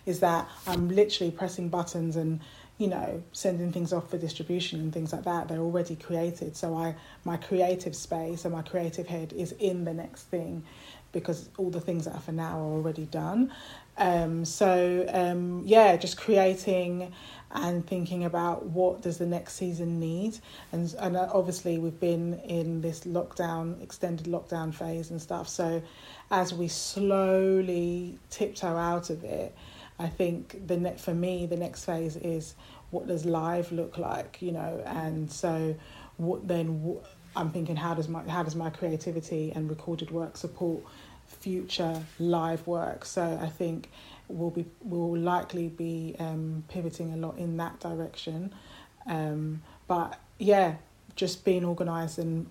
is 0.06 0.20
that 0.20 0.48
I'm 0.66 0.88
literally 0.88 1.30
pressing 1.30 1.68
buttons 1.68 2.16
and 2.16 2.40
you 2.78 2.88
know 2.88 3.22
sending 3.32 3.70
things 3.70 3.92
off 3.92 4.10
for 4.10 4.18
distribution 4.18 4.80
and 4.80 4.92
things 4.92 5.12
like 5.12 5.24
that 5.24 5.48
they're 5.48 5.58
already 5.58 5.96
created. 5.96 6.56
So 6.56 6.76
i 6.76 6.94
my 7.24 7.36
creative 7.36 7.94
space 7.94 8.44
and 8.44 8.54
my 8.54 8.62
creative 8.62 9.06
head 9.06 9.32
is 9.32 9.52
in 9.52 9.84
the 9.84 9.94
next 9.94 10.24
thing 10.24 10.64
because 11.12 11.48
all 11.58 11.70
the 11.70 11.80
things 11.80 12.06
that 12.06 12.14
are 12.14 12.20
for 12.20 12.32
now 12.32 12.58
are 12.58 12.72
already 12.72 13.06
done. 13.06 13.52
Um, 13.96 14.44
so 14.44 15.06
um, 15.12 15.62
yeah 15.64 15.96
just 15.96 16.16
creating 16.16 17.12
and 17.52 17.86
thinking 17.86 18.24
about 18.24 18.66
what 18.66 19.02
does 19.02 19.18
the 19.18 19.26
next 19.26 19.54
season 19.54 20.00
need. 20.00 20.38
And 20.72 20.92
and 20.98 21.16
obviously 21.16 21.78
we've 21.78 22.00
been 22.00 22.34
in 22.40 22.80
this 22.80 23.02
lockdown 23.04 23.80
extended 23.80 24.26
lockdown 24.26 24.74
phase 24.74 25.10
and 25.10 25.22
stuff. 25.22 25.48
So 25.48 25.80
as 26.32 26.52
we 26.52 26.66
slowly 26.66 28.18
tiptoe 28.30 28.76
out 28.76 29.10
of 29.10 29.22
it 29.22 29.54
I 29.98 30.08
think 30.08 30.66
the 30.66 30.76
net 30.76 31.00
for 31.00 31.14
me 31.14 31.46
the 31.46 31.56
next 31.56 31.84
phase 31.84 32.16
is 32.16 32.54
what 32.90 33.06
does 33.06 33.24
live 33.24 33.70
look 33.72 33.98
like 33.98 34.38
you 34.40 34.52
know 34.52 34.82
and 34.86 35.30
so 35.30 35.76
what 36.16 36.46
then 36.46 36.96
I'm 37.36 37.50
thinking 37.50 37.76
how 37.76 37.94
does 37.94 38.08
my 38.08 38.22
how 38.28 38.42
does 38.42 38.56
my 38.56 38.70
creativity 38.70 39.52
and 39.54 39.68
recorded 39.68 40.10
work 40.10 40.36
support 40.36 40.82
future 41.26 42.02
live 42.18 42.66
work 42.66 43.04
so 43.04 43.38
I 43.40 43.48
think 43.48 43.88
we'll 44.28 44.50
be 44.50 44.66
will 44.82 45.16
likely 45.16 45.68
be 45.68 46.16
um, 46.18 46.64
pivoting 46.68 47.12
a 47.12 47.16
lot 47.16 47.38
in 47.38 47.56
that 47.58 47.80
direction. 47.80 48.52
Um, 49.06 49.62
but 49.86 50.18
yeah, 50.38 50.76
just 51.16 51.44
being 51.44 51.64
organised 51.64 52.18
and 52.18 52.48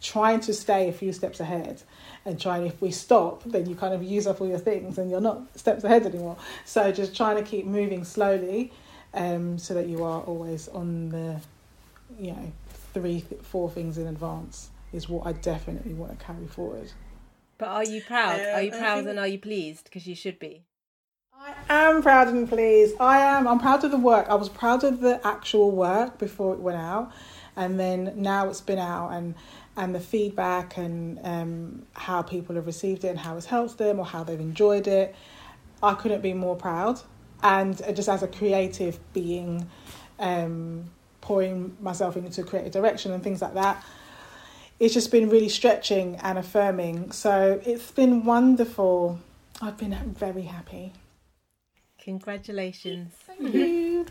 trying 0.00 0.40
to 0.40 0.54
stay 0.54 0.88
a 0.88 0.92
few 0.92 1.12
steps 1.12 1.40
ahead 1.40 1.82
and 2.24 2.40
trying 2.40 2.66
if 2.66 2.80
we 2.80 2.90
stop 2.90 3.42
then 3.44 3.68
you 3.68 3.74
kind 3.74 3.94
of 3.94 4.02
use 4.02 4.26
up 4.26 4.40
all 4.40 4.46
your 4.46 4.58
things 4.58 4.98
and 4.98 5.10
you're 5.10 5.20
not 5.20 5.42
steps 5.58 5.84
ahead 5.84 6.06
anymore 6.06 6.36
so 6.64 6.92
just 6.92 7.16
trying 7.16 7.36
to 7.36 7.42
keep 7.42 7.66
moving 7.66 8.04
slowly 8.04 8.72
um, 9.14 9.58
so 9.58 9.74
that 9.74 9.88
you 9.88 10.04
are 10.04 10.20
always 10.22 10.68
on 10.68 11.08
the 11.08 11.40
you 12.18 12.32
know 12.32 12.52
three 12.94 13.24
four 13.42 13.70
things 13.70 13.98
in 13.98 14.06
advance 14.06 14.70
is 14.92 15.08
what 15.08 15.26
i 15.26 15.32
definitely 15.32 15.94
want 15.94 16.16
to 16.16 16.24
carry 16.24 16.46
forward 16.46 16.92
but 17.58 17.68
are 17.68 17.84
you 17.84 18.00
proud 18.02 18.40
are 18.40 18.62
you 18.62 18.70
proud 18.70 19.06
and 19.06 19.18
are 19.18 19.26
you 19.26 19.38
pleased 19.38 19.84
because 19.84 20.06
you 20.06 20.14
should 20.14 20.38
be 20.38 20.64
I 21.40 21.54
am 21.68 22.02
proud 22.02 22.28
and 22.28 22.48
pleased. 22.48 22.96
I 22.98 23.20
am. 23.20 23.46
I'm 23.46 23.60
proud 23.60 23.84
of 23.84 23.92
the 23.92 23.96
work. 23.96 24.26
I 24.28 24.34
was 24.34 24.48
proud 24.48 24.82
of 24.82 25.00
the 25.00 25.24
actual 25.24 25.70
work 25.70 26.18
before 26.18 26.52
it 26.52 26.58
went 26.58 26.78
out, 26.78 27.12
and 27.58 27.78
then 27.78 28.12
now 28.14 28.48
it's 28.48 28.62
been 28.62 28.78
out 28.78 29.10
and 29.10 29.34
and 29.76 29.94
the 29.94 30.00
feedback 30.00 30.76
and 30.76 31.20
um, 31.24 31.86
how 31.92 32.22
people 32.22 32.54
have 32.56 32.66
received 32.66 33.04
it 33.04 33.08
and 33.08 33.18
how 33.18 33.36
it's 33.36 33.46
helped 33.46 33.78
them 33.78 34.00
or 34.00 34.04
how 34.04 34.24
they've 34.24 34.40
enjoyed 34.40 34.88
it. 34.88 35.14
I 35.82 35.94
couldn't 35.94 36.20
be 36.20 36.34
more 36.34 36.56
proud. 36.56 37.00
And 37.44 37.76
just 37.94 38.08
as 38.08 38.24
a 38.24 38.26
creative 38.26 38.98
being, 39.12 39.68
um, 40.18 40.90
pouring 41.20 41.76
myself 41.80 42.16
into 42.16 42.42
creative 42.42 42.72
direction 42.72 43.12
and 43.12 43.22
things 43.22 43.40
like 43.40 43.54
that, 43.54 43.84
it's 44.80 44.94
just 44.94 45.12
been 45.12 45.28
really 45.28 45.48
stretching 45.48 46.16
and 46.16 46.38
affirming. 46.38 47.12
So 47.12 47.60
it's 47.64 47.92
been 47.92 48.24
wonderful. 48.24 49.20
I've 49.62 49.76
been 49.76 49.94
very 50.18 50.42
happy. 50.42 50.92
Congratulations. 52.00 53.12
Thank 53.26 53.54
you. 53.54 54.06